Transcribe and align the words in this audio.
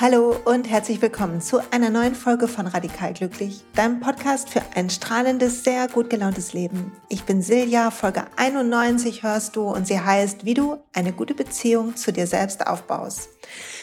Hallo 0.00 0.34
und 0.46 0.66
herzlich 0.66 1.02
willkommen 1.02 1.42
zu 1.42 1.60
einer 1.74 1.90
neuen 1.90 2.14
Folge 2.14 2.48
von 2.48 2.66
Radikal 2.66 3.12
Glücklich, 3.12 3.60
deinem 3.74 4.00
Podcast 4.00 4.48
für 4.48 4.62
ein 4.74 4.88
strahlendes, 4.88 5.62
sehr 5.62 5.88
gut 5.88 6.08
gelauntes 6.08 6.54
Leben. 6.54 6.92
Ich 7.10 7.24
bin 7.24 7.42
Silja, 7.42 7.90
Folge 7.90 8.24
91 8.36 9.22
hörst 9.22 9.56
du 9.56 9.64
und 9.64 9.86
sie 9.86 10.00
heißt, 10.00 10.46
wie 10.46 10.54
du 10.54 10.78
eine 10.94 11.12
gute 11.12 11.34
Beziehung 11.34 11.96
zu 11.96 12.14
dir 12.14 12.26
selbst 12.26 12.66
aufbaust. 12.66 13.28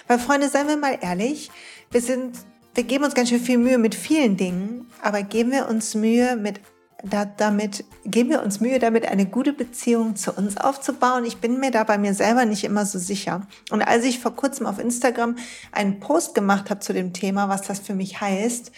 Weil 0.08 0.18
Freunde, 0.18 0.50
seien 0.50 0.68
wir 0.68 0.78
mal 0.78 0.98
ehrlich, 1.00 1.52
wir 1.92 2.02
sind, 2.02 2.36
wir 2.74 2.84
geben 2.84 3.04
uns 3.04 3.14
ganz 3.14 3.30
schön 3.30 3.40
viel 3.40 3.60
Mühe 3.60 3.78
mit 3.78 3.94
vielen 3.94 4.38
Dingen, 4.38 4.88
aber 5.04 5.22
geben 5.22 5.52
wir 5.52 5.70
uns 5.70 5.94
Mühe 5.94 6.36
mit 6.36 6.62
da, 7.04 7.26
damit 7.26 7.84
geben 8.06 8.32
wir 8.32 8.42
uns 8.42 8.60
Mühe, 8.60 8.80
damit 8.80 9.08
eine 9.08 9.28
gute 9.28 9.54
Beziehung 9.54 10.16
zu 10.16 10.32
uns 10.34 10.58
aufzubauen. 10.58 11.26
Ich 11.26 11.38
bin 11.38 11.60
mir 11.60 11.72
da 11.72 11.84
bei 11.84 11.98
mir 11.98 12.14
selber 12.14 12.46
nicht 12.46 12.64
immer 12.64 12.86
so 12.86 12.98
sicher. 12.98 13.48
Und 13.70 13.82
als 13.82 14.04
ich 14.04 14.20
vor 14.20 14.36
kurzem 14.36 14.66
auf 14.66 14.80
Instagram 14.80 15.36
einen 15.72 16.00
Post 16.00 16.34
gemacht 16.34 16.70
habe 16.70 16.80
zu 16.80 16.94
dem 16.94 17.14
Thema, 17.14 17.50
was 17.50 17.62
das 17.62 17.80
für 17.80 17.94
mich 17.94 18.20
heißt, 18.20 18.72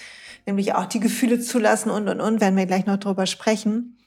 nämlich 0.46 0.76
auch 0.76 0.86
die 0.86 1.00
Gefühle 1.00 1.40
zulassen 1.40 1.90
und 1.90 2.10
und 2.10 2.20
und, 2.20 2.42
werden 2.42 2.58
wir 2.58 2.66
gleich 2.66 2.86
noch 2.86 2.98
drüber 2.98 3.26
sprechen. 3.26 3.98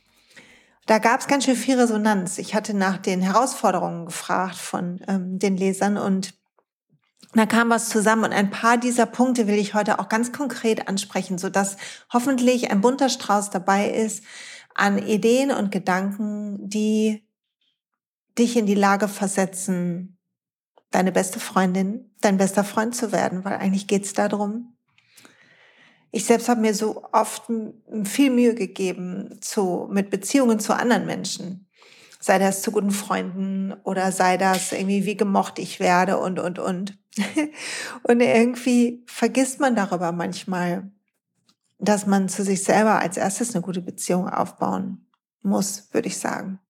Da 0.87 0.99
gab 0.99 1.21
es 1.21 1.29
ganz 1.29 1.45
schön 1.45 1.57
viel 1.57 1.79
Resonanz. 1.79 2.39
Ich 2.39 2.55
hatte 2.55 2.75
nach 2.75 2.99
den 2.99 3.23
Herausforderungen 3.23 4.07
gefragt 4.07 4.57
von 4.57 5.01
ähm, 5.09 5.39
den 5.39 5.57
Lesern 5.57 5.97
und 5.97 6.35
da 7.35 7.47
kam 7.47 7.71
was 7.71 7.89
zusammen 7.89 8.25
und 8.25 8.33
ein 8.33 8.51
paar 8.51 8.77
dieser 8.77 9.07
Punkte 9.07 9.47
will 9.47 9.57
ich 9.57 9.75
heute 9.75 9.99
auch 9.99 10.09
ganz 10.09 10.33
konkret 10.33 10.89
ansprechen, 10.89 11.39
so 11.39 11.49
dass 11.49 11.77
hoffentlich 12.13 12.71
ein 12.71 12.81
bunter 12.81 13.09
Strauß 13.09 13.51
dabei 13.51 13.89
ist 13.89 14.23
an 14.75 14.99
Ideen 14.99 15.51
und 15.51 15.71
Gedanken, 15.71 16.69
die 16.69 17.27
dich 18.39 18.57
in 18.57 18.67
die 18.67 18.75
Lage 18.75 19.09
versetzen, 19.09 20.19
deine 20.91 21.13
beste 21.13 21.41
Freundin, 21.41 22.11
dein 22.21 22.37
bester 22.37 22.65
Freund 22.65 22.95
zu 22.95 23.13
werden, 23.13 23.45
weil 23.45 23.55
eigentlich 23.55 23.87
geht's 23.87 24.13
darum. 24.13 24.77
Ich 26.11 26.27
selbst 26.27 26.51
habe 26.51 26.61
mir 26.61 26.75
so 26.75 27.05
oft 27.13 27.45
viel 28.05 28.31
Mühe 28.31 28.55
gegeben 28.55 29.39
zu, 29.41 29.89
mit 29.91 30.11
Beziehungen 30.11 30.61
zu 30.61 30.77
anderen 30.77 31.07
Menschen 31.07 31.67
sei 32.23 32.39
das 32.39 32.63
zu 32.63 32.71
guten 32.71 32.93
Freunden 32.93 33.75
oder 33.83 34.13
sei 34.13 34.37
das 34.37 34.73
irgendwie, 34.73 35.05
wie 35.05 35.17
gemocht 35.17 35.59
ich 35.59 35.81
werde 35.81 36.19
und, 36.19 36.39
und, 36.39 36.61
und. 36.61 36.97
und 38.05 38.21
irgendwie 38.21 39.03
vergisst 39.07 39.59
man 39.59 39.75
darüber 39.75 40.13
manchmal, 40.13 40.91
dass 41.81 42.07
man 42.07 42.29
zu 42.29 42.45
sich 42.45 42.63
selber 42.63 43.01
als 43.01 43.17
erstes 43.17 43.55
eine 43.55 43.63
gute 43.63 43.83
Beziehung 43.83 44.29
aufbauen 44.29 45.05
muss, 45.43 45.89
würde 45.91 46.07
ich 46.07 46.19
sagen. 46.19 46.61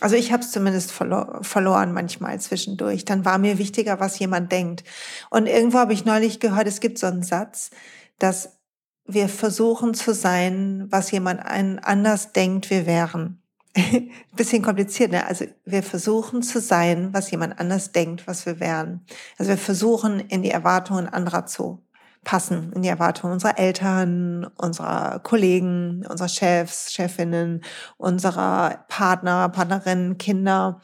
Also 0.00 0.14
ich 0.14 0.30
habe 0.30 0.42
es 0.42 0.52
zumindest 0.52 0.92
verlo 0.92 1.42
verloren 1.42 1.92
manchmal 1.92 2.38
zwischendurch. 2.38 3.06
Dann 3.06 3.24
war 3.24 3.38
mir 3.38 3.56
wichtiger, 3.56 3.98
was 4.00 4.18
jemand 4.18 4.52
denkt. 4.52 4.84
Und 5.30 5.46
irgendwo 5.46 5.78
habe 5.78 5.94
ich 5.94 6.04
neulich 6.04 6.38
gehört, 6.38 6.68
es 6.68 6.80
gibt 6.80 6.98
so 6.98 7.06
einen 7.06 7.22
Satz, 7.22 7.70
dass 8.18 8.58
wir 9.06 9.30
versuchen 9.30 9.94
zu 9.94 10.12
sein, 10.12 10.86
was 10.90 11.10
jemand 11.10 11.40
anders 11.44 12.32
denkt, 12.32 12.68
wir 12.68 12.84
wären. 12.84 13.42
bisschen 14.36 14.62
kompliziert, 14.62 15.10
ne? 15.10 15.26
Also 15.26 15.46
wir 15.64 15.82
versuchen 15.82 16.42
zu 16.42 16.60
sein, 16.60 17.12
was 17.12 17.30
jemand 17.30 17.58
anders 17.58 17.92
denkt, 17.92 18.26
was 18.26 18.46
wir 18.46 18.60
wären. 18.60 19.04
Also 19.36 19.50
wir 19.50 19.58
versuchen 19.58 20.20
in 20.20 20.42
die 20.42 20.50
Erwartungen 20.50 21.08
anderer 21.08 21.46
zu 21.46 21.82
passen, 22.24 22.72
in 22.74 22.82
die 22.82 22.88
Erwartungen 22.88 23.32
unserer 23.32 23.58
Eltern, 23.58 24.44
unserer 24.56 25.20
Kollegen, 25.20 26.04
unserer 26.06 26.28
Chefs, 26.28 26.92
Chefinnen, 26.92 27.62
unserer 27.96 28.84
Partner, 28.88 29.48
Partnerinnen, 29.48 30.18
Kinder, 30.18 30.80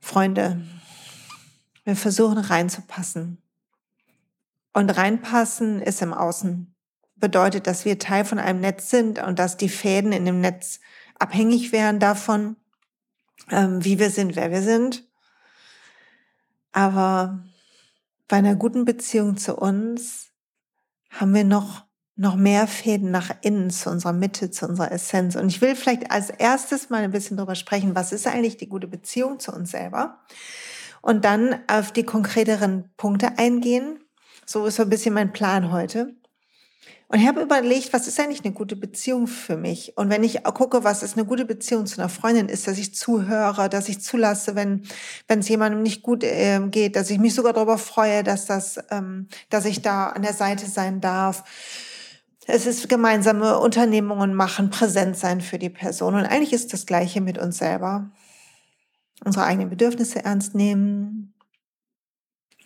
Freunde. 0.00 0.60
Wir 1.84 1.96
versuchen 1.96 2.38
reinzupassen. 2.38 3.38
Und 4.72 4.90
reinpassen 4.90 5.80
ist 5.80 6.02
im 6.02 6.12
Außen. 6.12 6.74
Bedeutet, 7.16 7.66
dass 7.68 7.84
wir 7.84 7.98
Teil 7.98 8.24
von 8.24 8.40
einem 8.40 8.60
Netz 8.60 8.90
sind 8.90 9.22
und 9.22 9.38
dass 9.38 9.56
die 9.56 9.68
Fäden 9.68 10.12
in 10.12 10.24
dem 10.24 10.40
Netz 10.40 10.80
abhängig 11.24 11.72
wären 11.72 11.98
davon, 12.00 12.56
ähm, 13.50 13.82
wie 13.82 13.98
wir 13.98 14.10
sind, 14.10 14.36
wer 14.36 14.50
wir 14.50 14.60
sind. 14.60 15.08
Aber 16.70 17.42
bei 18.28 18.36
einer 18.36 18.56
guten 18.56 18.84
Beziehung 18.84 19.38
zu 19.38 19.56
uns 19.56 20.28
haben 21.08 21.34
wir 21.34 21.44
noch, 21.44 21.86
noch 22.14 22.36
mehr 22.36 22.66
Fäden 22.66 23.10
nach 23.10 23.30
innen, 23.40 23.70
zu 23.70 23.88
unserer 23.88 24.12
Mitte, 24.12 24.50
zu 24.50 24.68
unserer 24.68 24.92
Essenz. 24.92 25.34
Und 25.34 25.48
ich 25.48 25.62
will 25.62 25.74
vielleicht 25.76 26.10
als 26.10 26.28
erstes 26.28 26.90
mal 26.90 27.02
ein 27.02 27.10
bisschen 27.10 27.38
darüber 27.38 27.54
sprechen, 27.54 27.94
was 27.94 28.12
ist 28.12 28.26
eigentlich 28.26 28.58
die 28.58 28.68
gute 28.68 28.86
Beziehung 28.86 29.40
zu 29.40 29.50
uns 29.52 29.70
selber? 29.70 30.20
Und 31.00 31.24
dann 31.24 31.58
auf 31.68 31.90
die 31.90 32.04
konkreteren 32.04 32.92
Punkte 32.98 33.38
eingehen. 33.38 33.98
So 34.44 34.66
ist 34.66 34.76
so 34.76 34.82
ein 34.82 34.90
bisschen 34.90 35.14
mein 35.14 35.32
Plan 35.32 35.72
heute. 35.72 36.14
Und 37.08 37.20
ich 37.20 37.28
habe 37.28 37.42
überlegt, 37.42 37.92
was 37.92 38.08
ist 38.08 38.18
eigentlich 38.18 38.44
eine 38.44 38.54
gute 38.54 38.76
Beziehung 38.76 39.26
für 39.26 39.56
mich? 39.56 39.96
Und 39.96 40.08
wenn 40.08 40.24
ich 40.24 40.42
gucke, 40.42 40.84
was 40.84 41.02
ist 41.02 41.16
eine 41.16 41.26
gute 41.26 41.44
Beziehung 41.44 41.86
zu 41.86 42.00
einer 42.00 42.08
Freundin, 42.08 42.48
ist, 42.48 42.66
dass 42.66 42.78
ich 42.78 42.94
zuhöre, 42.94 43.68
dass 43.68 43.88
ich 43.88 44.00
zulasse, 44.00 44.54
wenn 44.54 44.82
wenn 45.28 45.40
es 45.40 45.48
jemandem 45.48 45.82
nicht 45.82 46.02
gut 46.02 46.24
äh, 46.24 46.60
geht, 46.70 46.96
dass 46.96 47.10
ich 47.10 47.18
mich 47.18 47.34
sogar 47.34 47.52
darüber 47.52 47.78
freue, 47.78 48.22
dass 48.22 48.46
das, 48.46 48.78
ähm, 48.90 49.28
dass 49.50 49.66
ich 49.66 49.82
da 49.82 50.08
an 50.08 50.22
der 50.22 50.32
Seite 50.32 50.66
sein 50.66 51.00
darf. 51.00 51.44
Es 52.46 52.66
ist 52.66 52.88
gemeinsame 52.88 53.58
Unternehmungen 53.58 54.34
machen, 54.34 54.70
präsent 54.70 55.16
sein 55.16 55.40
für 55.40 55.58
die 55.58 55.70
Person. 55.70 56.14
Und 56.14 56.24
eigentlich 56.24 56.52
ist 56.52 56.72
das 56.72 56.86
Gleiche 56.86 57.20
mit 57.20 57.38
uns 57.38 57.58
selber. 57.58 58.10
Unsere 59.24 59.44
eigenen 59.44 59.70
Bedürfnisse 59.70 60.24
ernst 60.24 60.54
nehmen, 60.54 61.33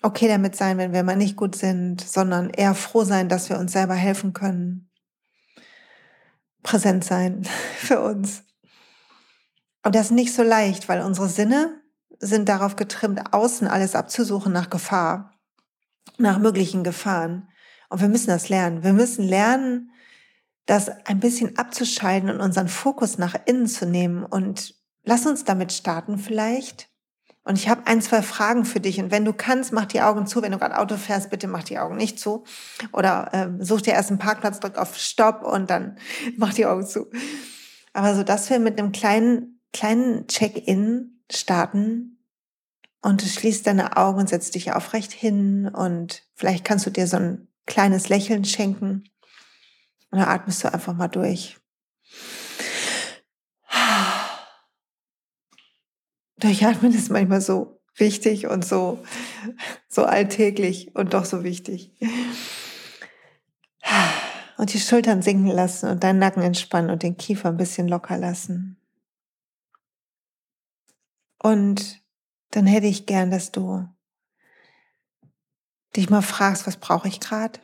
okay 0.02 0.28
damit 0.28 0.56
sein, 0.56 0.78
wenn 0.78 0.92
wir 0.92 1.02
mal 1.02 1.16
nicht 1.16 1.36
gut 1.36 1.56
sind, 1.56 2.00
sondern 2.00 2.50
eher 2.50 2.74
froh 2.74 3.04
sein, 3.04 3.28
dass 3.28 3.48
wir 3.48 3.58
uns 3.58 3.72
selber 3.72 3.94
helfen 3.94 4.32
können. 4.32 4.90
Präsent 6.62 7.04
sein 7.04 7.44
für 7.78 8.00
uns. 8.00 8.44
Und 9.84 9.94
das 9.94 10.06
ist 10.06 10.12
nicht 10.12 10.34
so 10.34 10.42
leicht, 10.42 10.88
weil 10.88 11.02
unsere 11.02 11.28
Sinne 11.28 11.80
sind 12.20 12.48
darauf 12.48 12.76
getrimmt, 12.76 13.32
außen 13.32 13.68
alles 13.68 13.94
abzusuchen 13.94 14.52
nach 14.52 14.70
Gefahr, 14.70 15.38
nach 16.18 16.38
möglichen 16.38 16.84
Gefahren. 16.84 17.48
Und 17.88 18.00
wir 18.00 18.08
müssen 18.08 18.28
das 18.28 18.48
lernen. 18.48 18.82
Wir 18.82 18.92
müssen 18.92 19.26
lernen, 19.26 19.92
das 20.66 20.90
ein 21.06 21.20
bisschen 21.20 21.56
abzuschalten 21.56 22.28
und 22.28 22.40
unseren 22.40 22.68
Fokus 22.68 23.16
nach 23.18 23.34
innen 23.46 23.66
zu 23.66 23.86
nehmen. 23.86 24.24
Und 24.24 24.74
lass 25.04 25.26
uns 25.26 25.44
damit 25.44 25.72
starten 25.72 26.18
vielleicht 26.18 26.87
und 27.48 27.56
ich 27.56 27.70
habe 27.70 27.86
ein, 27.86 28.02
zwei 28.02 28.20
Fragen 28.20 28.66
für 28.66 28.78
dich. 28.78 29.00
Und 29.00 29.10
wenn 29.10 29.24
du 29.24 29.32
kannst, 29.32 29.72
mach 29.72 29.86
die 29.86 30.02
Augen 30.02 30.26
zu. 30.26 30.42
Wenn 30.42 30.52
du 30.52 30.58
gerade 30.58 30.78
Auto 30.78 30.98
fährst, 30.98 31.30
bitte 31.30 31.48
mach 31.48 31.64
die 31.64 31.78
Augen 31.78 31.96
nicht 31.96 32.20
zu. 32.20 32.44
Oder 32.92 33.30
ähm, 33.32 33.64
such 33.64 33.80
dir 33.80 33.94
erst 33.94 34.10
einen 34.10 34.18
Parkplatz, 34.18 34.60
drück 34.60 34.76
auf 34.76 34.98
Stopp 34.98 35.44
und 35.44 35.70
dann 35.70 35.96
mach 36.36 36.52
die 36.52 36.66
Augen 36.66 36.86
zu. 36.86 37.10
Aber 37.94 38.14
so, 38.14 38.22
dass 38.22 38.50
wir 38.50 38.58
mit 38.58 38.78
einem 38.78 38.92
kleinen, 38.92 39.62
kleinen 39.72 40.26
Check-in 40.26 41.22
starten 41.32 42.22
und 43.00 43.22
du 43.22 43.26
schließt 43.26 43.66
deine 43.66 43.96
Augen 43.96 44.18
und 44.18 44.28
setzt 44.28 44.54
dich 44.54 44.72
aufrecht 44.72 45.12
hin 45.12 45.68
und 45.68 46.24
vielleicht 46.34 46.66
kannst 46.66 46.84
du 46.84 46.90
dir 46.90 47.06
so 47.06 47.16
ein 47.16 47.48
kleines 47.64 48.10
Lächeln 48.10 48.44
schenken 48.44 49.04
und 50.10 50.18
dann 50.18 50.28
atmest 50.28 50.64
du 50.64 50.72
einfach 50.72 50.92
mal 50.92 51.08
durch. 51.08 51.56
Durchatmen 56.48 56.94
ist 56.94 57.10
manchmal 57.10 57.42
so 57.42 57.78
wichtig 57.96 58.46
und 58.46 58.64
so, 58.64 59.04
so 59.86 60.04
alltäglich 60.04 60.94
und 60.96 61.12
doch 61.12 61.26
so 61.26 61.44
wichtig. 61.44 61.92
Und 64.56 64.72
die 64.72 64.80
Schultern 64.80 65.20
sinken 65.20 65.48
lassen 65.48 65.90
und 65.90 66.02
deinen 66.02 66.18
Nacken 66.18 66.42
entspannen 66.42 66.90
und 66.90 67.02
den 67.02 67.18
Kiefer 67.18 67.50
ein 67.50 67.58
bisschen 67.58 67.86
locker 67.86 68.16
lassen. 68.16 68.80
Und 71.38 72.02
dann 72.52 72.66
hätte 72.66 72.86
ich 72.86 73.04
gern, 73.04 73.30
dass 73.30 73.52
du 73.52 73.86
dich 75.96 76.08
mal 76.08 76.22
fragst, 76.22 76.66
was 76.66 76.78
brauche 76.78 77.08
ich 77.08 77.20
gerade? 77.20 77.60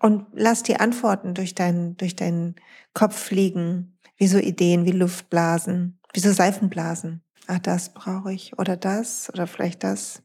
Und 0.00 0.26
lass 0.32 0.62
die 0.62 0.76
Antworten 0.76 1.34
durch 1.34 1.54
deinen, 1.54 1.96
durch 1.98 2.16
deinen 2.16 2.56
Kopf 2.94 3.16
fliegen, 3.16 3.98
wie 4.16 4.26
so 4.26 4.38
Ideen, 4.38 4.86
wie 4.86 4.92
Luftblasen, 4.92 6.00
wie 6.14 6.20
so 6.20 6.32
Seifenblasen. 6.32 7.22
Ah, 7.46 7.58
das 7.58 7.92
brauche 7.92 8.32
ich 8.32 8.58
oder 8.58 8.76
das 8.76 9.30
oder 9.32 9.46
vielleicht 9.46 9.84
das. 9.84 10.22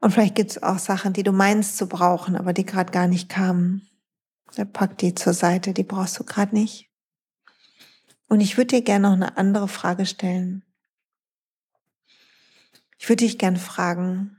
Und 0.00 0.10
vielleicht 0.10 0.34
gibt 0.34 0.50
es 0.50 0.62
auch 0.62 0.80
Sachen, 0.80 1.12
die 1.12 1.22
du 1.22 1.30
meinst 1.30 1.76
zu 1.76 1.86
brauchen, 1.86 2.34
aber 2.34 2.52
die 2.52 2.66
gerade 2.66 2.90
gar 2.90 3.06
nicht 3.06 3.28
kamen. 3.28 3.88
Dann 4.56 4.72
pack 4.72 4.98
die 4.98 5.14
zur 5.14 5.32
Seite, 5.32 5.72
die 5.72 5.84
brauchst 5.84 6.18
du 6.18 6.24
gerade 6.24 6.54
nicht. 6.54 6.90
Und 8.28 8.40
ich 8.40 8.56
würde 8.56 8.76
dir 8.76 8.82
gerne 8.82 9.08
noch 9.08 9.14
eine 9.14 9.36
andere 9.36 9.68
Frage 9.68 10.04
stellen. 10.04 10.64
Ich 13.02 13.08
würde 13.08 13.24
dich 13.24 13.36
gern 13.36 13.56
fragen, 13.56 14.36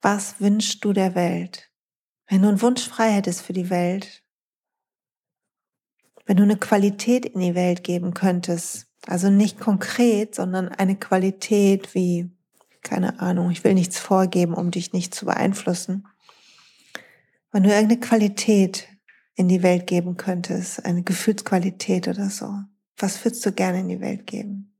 was 0.00 0.40
wünschst 0.40 0.84
du 0.84 0.92
der 0.92 1.14
Welt, 1.14 1.70
Wenn 2.26 2.42
du 2.42 2.48
einen 2.48 2.60
Wunsch 2.62 2.82
frei 2.82 3.12
hättest 3.12 3.42
für 3.42 3.52
die 3.52 3.70
Welt, 3.70 4.24
wenn 6.26 6.36
du 6.36 6.42
eine 6.42 6.56
Qualität 6.56 7.24
in 7.24 7.38
die 7.38 7.54
Welt 7.54 7.84
geben 7.84 8.12
könntest, 8.12 8.88
also 9.06 9.30
nicht 9.30 9.60
konkret, 9.60 10.34
sondern 10.34 10.68
eine 10.70 10.96
Qualität 10.96 11.94
wie, 11.94 12.28
keine 12.82 13.20
Ahnung, 13.20 13.52
ich 13.52 13.62
will 13.62 13.74
nichts 13.74 14.00
vorgeben, 14.00 14.54
um 14.54 14.72
dich 14.72 14.92
nicht 14.92 15.14
zu 15.14 15.26
beeinflussen. 15.26 16.08
Wenn 17.52 17.62
du 17.62 17.70
irgendeine 17.70 18.00
Qualität 18.00 18.88
in 19.36 19.46
die 19.46 19.62
Welt 19.62 19.86
geben 19.86 20.16
könntest, 20.16 20.84
eine 20.84 21.04
Gefühlsqualität 21.04 22.08
oder 22.08 22.30
so, 22.30 22.52
was 22.96 23.24
würdest 23.24 23.46
du 23.46 23.52
gerne 23.52 23.78
in 23.78 23.88
die 23.90 24.00
Welt 24.00 24.26
geben? 24.26 24.71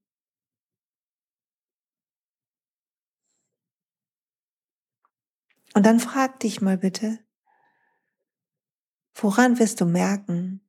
Und 5.74 5.86
dann 5.86 6.00
frag 6.00 6.40
dich 6.40 6.60
mal 6.60 6.76
bitte, 6.76 7.18
woran 9.14 9.58
wirst 9.58 9.80
du 9.80 9.86
merken, 9.86 10.60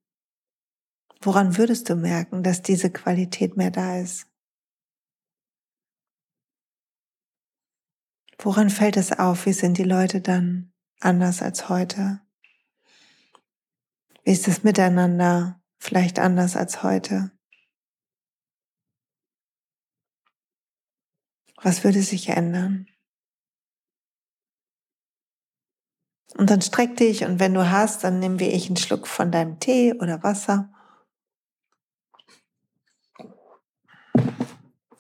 woran 1.22 1.58
würdest 1.58 1.90
du 1.90 1.96
merken, 1.96 2.44
dass 2.44 2.62
diese 2.62 2.92
Qualität 2.92 3.58
mehr 3.58 3.72
da 3.72 4.00
ist? 4.00 4.28
Woran 8.38 8.70
fällt 8.70 8.98
es 8.98 9.12
auf? 9.12 9.46
Wie 9.46 9.54
sind 9.54 9.78
die 9.78 9.84
Leute 9.84 10.20
dann 10.20 10.74
anders 11.00 11.42
als 11.42 11.70
heute? 11.70 12.22
Wie 14.24 14.32
ist 14.32 14.48
das 14.48 14.64
Miteinander 14.64 15.62
vielleicht 15.80 16.20
anders 16.20 16.56
als 16.56 16.84
heute? 16.84 17.32
Was 21.62 21.84
würde 21.86 22.02
sich 22.02 22.30
ändern? 22.30 22.93
Und 26.36 26.50
dann 26.50 26.62
streck 26.62 26.98
dich 26.98 27.24
und 27.24 27.40
wenn 27.40 27.54
du 27.54 27.70
hast, 27.70 28.04
dann 28.04 28.20
nimm 28.20 28.40
wie 28.40 28.50
ich 28.50 28.68
einen 28.68 28.78
Schluck 28.78 29.08
von 29.08 29.32
deinem 29.32 29.60
Tee 29.60 29.94
oder 29.94 30.24
Wasser. 30.24 30.70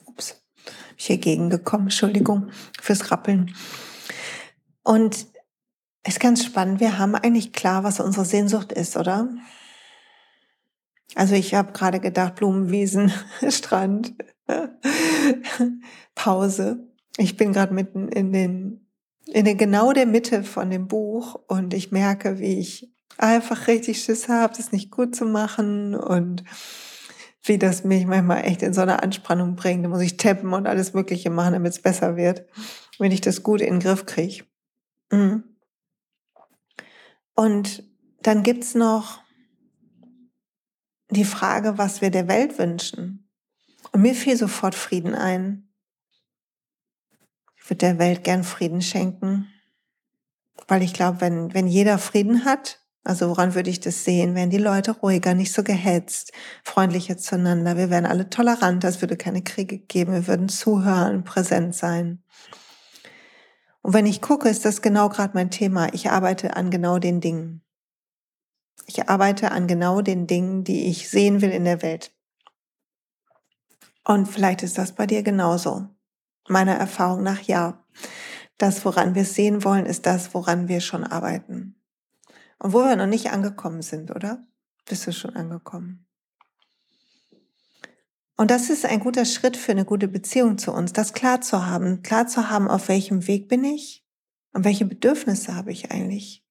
Ups, 0.05 0.43
ich 0.95 1.07
hier 1.07 1.17
gegengekommen, 1.17 1.87
Entschuldigung 1.87 2.51
fürs 2.79 3.09
Rappeln. 3.09 3.55
Und 4.83 5.27
ist 6.05 6.19
ganz 6.19 6.43
spannend, 6.45 6.79
wir 6.79 6.97
haben 6.97 7.15
eigentlich 7.15 7.53
klar, 7.53 7.83
was 7.83 7.99
unsere 7.99 8.25
Sehnsucht 8.25 8.71
ist, 8.71 8.97
oder? 8.97 9.29
Also 11.15 11.35
ich 11.35 11.53
habe 11.53 11.71
gerade 11.71 11.99
gedacht, 11.99 12.35
Blumenwiesen, 12.35 13.11
Strand, 13.49 14.13
Pause. 16.15 16.87
Ich 17.17 17.37
bin 17.37 17.53
gerade 17.53 17.73
mitten 17.73 18.09
in 18.09 18.33
den 18.33 18.82
in 19.27 19.45
der, 19.45 19.55
genau 19.55 19.93
der 19.93 20.05
Mitte 20.05 20.43
von 20.43 20.69
dem 20.69 20.87
Buch 20.87 21.39
und 21.47 21.73
ich 21.73 21.91
merke, 21.91 22.39
wie 22.39 22.59
ich 22.59 22.93
einfach 23.17 23.67
richtig 23.67 24.01
Schiss 24.01 24.27
habe, 24.27 24.53
das 24.55 24.71
nicht 24.71 24.91
gut 24.91 25.15
zu 25.15 25.25
machen 25.25 25.95
und 25.95 26.43
wie 27.43 27.57
das 27.57 27.83
mich 27.83 28.05
manchmal 28.05 28.45
echt 28.45 28.61
in 28.61 28.73
so 28.73 28.81
eine 28.81 29.03
Anspannung 29.03 29.55
bringt. 29.55 29.83
Da 29.83 29.89
muss 29.89 30.01
ich 30.01 30.17
tappen 30.17 30.53
und 30.53 30.67
alles 30.67 30.93
Mögliche 30.93 31.29
machen, 31.29 31.53
damit 31.53 31.73
es 31.73 31.81
besser 31.81 32.15
wird, 32.15 32.45
wenn 32.99 33.11
ich 33.11 33.21
das 33.21 33.43
gut 33.43 33.61
in 33.61 33.75
den 33.75 33.79
Griff 33.79 34.05
kriege. 34.05 34.45
Mhm. 35.11 35.43
Und 37.35 37.83
dann 38.21 38.43
gibt's 38.43 38.75
noch 38.75 39.21
die 41.09 41.25
Frage, 41.25 41.77
was 41.77 42.01
wir 42.01 42.11
der 42.11 42.27
Welt 42.27 42.57
wünschen. 42.57 43.29
Und 43.91 44.01
mir 44.01 44.15
fiel 44.15 44.37
sofort 44.37 44.75
Frieden 44.75 45.13
ein. 45.13 45.62
Ich 47.63 47.69
würde 47.69 47.77
der 47.77 47.97
Welt 47.97 48.25
gern 48.25 48.43
Frieden 48.43 48.81
schenken, 48.81 49.47
weil 50.67 50.81
ich 50.81 50.93
glaube, 50.93 51.21
wenn, 51.21 51.53
wenn 51.53 51.65
jeder 51.65 51.97
Frieden 51.97 52.43
hat, 52.43 52.81
also 53.05 53.29
woran 53.29 53.55
würde 53.55 53.69
ich 53.69 53.79
das 53.79 54.03
sehen? 54.03 54.35
Wären 54.35 54.49
die 54.49 54.57
Leute 54.57 54.91
ruhiger, 54.91 55.33
nicht 55.33 55.53
so 55.53 55.63
gehetzt, 55.63 56.33
freundlicher 56.65 57.17
zueinander. 57.17 57.77
Wir 57.77 57.89
wären 57.89 58.05
alle 58.05 58.29
toleranter, 58.29 58.89
es 58.89 58.99
würde 58.99 59.15
keine 59.15 59.43
Kriege 59.43 59.77
geben, 59.77 60.11
wir 60.11 60.27
würden 60.27 60.49
zuhören, 60.49 61.23
präsent 61.23 61.73
sein. 61.73 62.21
Und 63.81 63.93
wenn 63.93 64.07
ich 64.07 64.21
gucke, 64.21 64.49
ist 64.49 64.65
das 64.65 64.81
genau 64.81 65.07
gerade 65.07 65.31
mein 65.33 65.49
Thema. 65.49 65.93
Ich 65.93 66.09
arbeite 66.09 66.57
an 66.57 66.69
genau 66.69 66.99
den 66.99 67.21
Dingen. 67.21 67.63
Ich 68.87 69.07
arbeite 69.07 69.51
an 69.51 69.67
genau 69.67 70.01
den 70.01 70.27
Dingen, 70.27 70.65
die 70.65 70.87
ich 70.87 71.09
sehen 71.09 71.41
will 71.41 71.51
in 71.51 71.63
der 71.63 71.81
Welt. 71.81 72.11
Und 74.03 74.25
vielleicht 74.25 74.63
ist 74.63 74.77
das 74.77 74.91
bei 74.91 75.07
dir 75.07 75.23
genauso 75.23 75.87
meiner 76.47 76.75
Erfahrung 76.75 77.23
nach 77.23 77.41
ja. 77.41 77.83
Das, 78.57 78.85
woran 78.85 79.15
wir 79.15 79.25
sehen 79.25 79.63
wollen, 79.63 79.85
ist 79.85 80.05
das, 80.05 80.33
woran 80.33 80.67
wir 80.67 80.79
schon 80.79 81.03
arbeiten. 81.03 81.75
Und 82.59 82.73
wo 82.73 82.79
wir 82.79 82.95
noch 82.95 83.07
nicht 83.07 83.31
angekommen 83.31 83.81
sind, 83.81 84.11
oder? 84.11 84.45
Bist 84.85 85.07
du 85.07 85.11
schon 85.11 85.35
angekommen? 85.35 86.05
Und 88.35 88.51
das 88.51 88.69
ist 88.69 88.85
ein 88.85 88.99
guter 88.99 89.25
Schritt 89.25 89.57
für 89.57 89.71
eine 89.71 89.85
gute 89.85 90.07
Beziehung 90.07 90.57
zu 90.57 90.73
uns, 90.73 90.91
das 90.91 91.13
klar 91.13 91.41
zu 91.41 91.65
haben, 91.65 92.01
klar 92.01 92.27
zu 92.27 92.49
haben, 92.49 92.67
auf 92.67 92.87
welchem 92.89 93.27
Weg 93.27 93.47
bin 93.47 93.63
ich 93.63 94.05
und 94.53 94.65
welche 94.65 94.85
Bedürfnisse 94.85 95.55
habe 95.55 95.71
ich 95.71 95.91
eigentlich. 95.91 96.43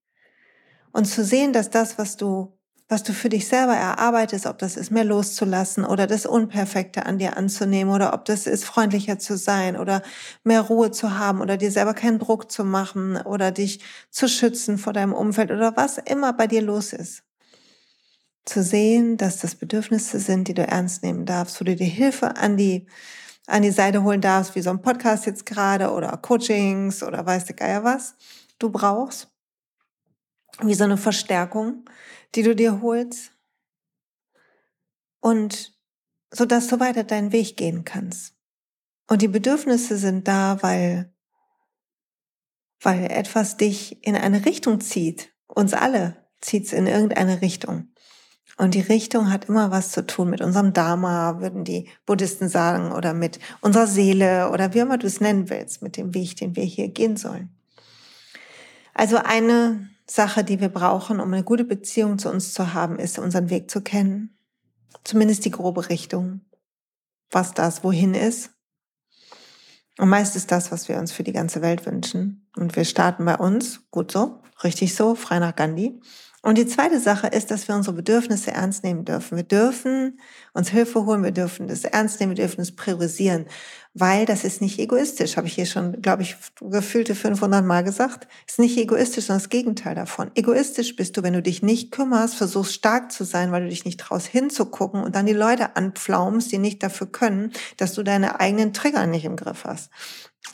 Und 0.93 1.07
zu 1.07 1.25
sehen, 1.25 1.53
dass 1.53 1.71
das, 1.71 1.99
was 1.99 2.17
du 2.17 2.59
was 2.89 3.03
du 3.03 3.13
für 3.13 3.29
dich 3.29 3.49
selber 3.49 3.75
erarbeitest, 3.75 4.47
ob 4.47 4.59
das 4.59 4.77
ist, 4.77 4.91
mehr 4.91 5.05
loszulassen 5.05 5.85
oder 5.85 6.07
das 6.07 6.27
Unperfekte 6.27 7.07
an 7.07 7.19
dir 7.19 7.37
anzunehmen 7.37 7.95
oder 7.95 8.13
ob 8.13 8.25
das 8.25 8.47
ist, 8.47 8.65
freundlicher 8.65 9.19
zu 9.19 9.37
sein 9.37 9.77
oder 9.77 10.03
mehr 10.45 10.61
Ruhe 10.61 10.91
zu 10.91 11.19
haben 11.19 11.41
oder 11.41 11.57
dir 11.57 11.71
selber 11.71 11.95
keinen 11.95 12.19
Druck 12.19 12.51
zu 12.51 12.65
machen 12.65 13.17
oder 13.17 13.51
dich 13.51 13.81
zu 14.11 14.29
schützen 14.29 14.79
vor 14.79 14.93
deinem 14.93 15.15
Umfeld 15.15 15.51
oder 15.51 15.77
was 15.77 15.99
immer 15.99 16.33
bei 16.33 16.47
dir 16.47 16.63
los 16.63 16.93
ist. 16.93 17.23
Zu 18.45 18.63
sehen, 18.63 19.17
dass 19.17 19.39
das 19.39 19.55
Bedürfnisse 19.55 20.19
sind, 20.19 20.49
die 20.49 20.55
du 20.55 20.67
ernst 20.67 21.03
nehmen 21.03 21.25
darfst, 21.25 21.61
wo 21.61 21.65
du 21.65 21.77
dir 21.77 21.87
Hilfe 21.87 22.37
an 22.37 22.57
die, 22.57 22.87
an 23.47 23.63
die 23.63 23.71
Seite 23.71 24.03
holen 24.03 24.21
darfst, 24.21 24.55
wie 24.57 24.63
so 24.63 24.71
ein 24.71 24.83
Podcast 24.83 25.27
jetzt 25.27 25.47
gerade 25.47 25.93
oder 25.93 26.17
Coachings 26.17 27.03
oder 27.03 27.25
weißt 27.25 27.51
du 27.51 27.55
Geier 27.55 27.85
was 27.85 28.17
du 28.63 28.71
brauchst. 28.71 29.29
Wie 30.61 30.75
so 30.75 30.85
eine 30.85 30.97
Verstärkung 30.97 31.85
die 32.35 32.43
du 32.43 32.55
dir 32.55 32.81
holst 32.81 33.33
und 35.21 35.73
so 36.31 36.47
dass 36.47 36.67
du 36.67 36.81
weiter 36.81 37.05
deinen 37.05 37.33
Weg 37.33 37.57
gehen 37.57 37.85
kannst. 37.85 38.35
Und 39.09 39.21
die 39.21 39.29
Bedürfnisse 39.29 39.99
sind 39.99 40.27
da, 40.27 40.63
weil, 40.63 41.13
weil 42.81 43.11
etwas 43.11 43.59
dich 43.59 44.05
in 44.07 44.17
eine 44.17 44.47
Richtung 44.47 44.81
zieht. 44.81 45.35
Uns 45.47 45.75
alle 45.75 46.17
zieht 46.41 46.65
es 46.67 46.73
in 46.73 46.87
irgendeine 46.87 47.43
Richtung. 47.43 47.89
Und 48.57 48.75
die 48.75 48.81
Richtung 48.81 49.31
hat 49.31 49.47
immer 49.47 49.71
was 49.71 49.91
zu 49.93 50.07
tun 50.07 50.31
mit 50.31 50.41
unserem 50.41 50.73
Dharma, 50.73 51.41
würden 51.41 51.65
die 51.65 51.89
Buddhisten 52.07 52.49
sagen, 52.49 52.93
oder 52.93 53.13
mit 53.13 53.39
unserer 53.61 53.87
Seele 53.87 54.51
oder 54.51 54.73
wie 54.75 54.79
immer 54.79 54.99
du 54.99 55.07
es 55.07 55.21
nennen 55.21 55.51
willst, 55.51 55.83
mit 55.83 55.97
dem 55.97 56.15
Weg, 56.15 56.37
den 56.37 56.57
wir 56.57 56.65
hier 56.65 56.89
gehen 56.89 57.17
sollen. 57.17 57.55
Also 58.95 59.17
eine 59.17 59.91
Sache, 60.15 60.45
die 60.45 60.61
wir 60.61 60.69
brauchen, 60.69 61.21
um 61.21 61.33
eine 61.33 61.43
gute 61.43 61.65
Beziehung 61.65 62.19
zu 62.19 62.31
uns 62.31 62.53
zu 62.53 62.75
haben, 62.75 62.99
ist, 62.99 63.19
unseren 63.19 63.49
Weg 63.51 63.71
zu 63.71 63.81
kennen. 63.81 64.37
Zumindest 65.05 65.45
die 65.45 65.51
grobe 65.51 65.89
Richtung, 65.89 66.43
was 67.31 67.55
das 67.55 67.83
wohin 67.83 68.15
ist. 68.15 68.51
Und 69.99 70.09
meist 70.09 70.37
ist 70.37 70.53
das, 70.53 70.71
was 70.71 70.89
wir 70.89 70.99
uns 70.99 71.13
für 71.13 71.23
die 71.23 71.33
ganze 71.33 71.63
Welt 71.63 71.87
wünschen. 71.87 72.47
Und 72.57 72.77
wir 72.77 72.85
starten 72.85 73.25
bei 73.25 73.37
uns, 73.37 73.91
gut 73.91 74.13
so, 74.13 74.43
richtig 74.63 74.95
so, 74.95 75.15
frei 75.15 75.39
nach 75.39 75.57
Gandhi. 75.57 75.99
Und 76.45 76.59
die 76.59 76.67
zweite 76.67 76.99
Sache 76.99 77.29
ist, 77.29 77.53
dass 77.53 77.69
wir 77.69 77.77
unsere 77.77 77.95
Bedürfnisse 77.95 78.51
ernst 78.51 78.83
nehmen 78.83 79.05
dürfen. 79.05 79.37
Wir 79.37 79.45
dürfen 79.45 80.19
uns 80.53 80.71
Hilfe 80.71 81.07
holen, 81.07 81.23
wir 81.23 81.31
dürfen 81.31 81.69
das 81.69 81.85
ernst 81.85 82.19
nehmen, 82.19 82.37
wir 82.37 82.45
dürfen 82.45 82.61
es 82.61 82.75
priorisieren, 82.75 83.47
weil 83.95 84.27
das 84.27 84.43
ist 84.43 84.61
nicht 84.61 84.81
egoistisch, 84.81 85.37
habe 85.37 85.47
ich 85.47 85.55
hier 85.55 85.67
schon, 85.67 86.03
glaube 86.03 86.23
ich, 86.23 86.37
gefühlte 86.61 87.15
500 87.15 87.65
Mal 87.65 87.85
gesagt. 87.85 88.27
Ist 88.49 88.59
nicht 88.59 88.77
egoistisch, 88.77 89.27
sondern 89.27 89.43
das 89.43 89.51
Gegenteil 89.51 89.95
davon. 89.95 90.33
Egoistisch 90.35 90.97
bist 90.97 91.17
du, 91.17 91.23
wenn 91.23 91.35
du 91.35 91.43
dich 91.43 91.63
nicht 91.63 91.93
kümmerst, 91.93 92.35
versuchst 92.35 92.75
stark 92.75 93.13
zu 93.13 93.23
sein, 93.23 93.53
weil 93.53 93.63
du 93.63 93.69
dich 93.69 93.85
nicht 93.85 94.01
traust 94.01 94.27
hinzugucken 94.27 95.05
und 95.05 95.15
dann 95.15 95.27
die 95.27 95.33
Leute 95.33 95.77
anpflaumst, 95.77 96.51
die 96.51 96.59
nicht 96.59 96.83
dafür 96.83 97.07
können, 97.07 97.53
dass 97.77 97.95
du 97.95 98.03
deine 98.03 98.41
eigenen 98.41 98.73
Trigger 98.73 99.07
nicht 99.07 99.25
im 99.25 99.37
Griff 99.37 99.65
hast. 99.65 99.91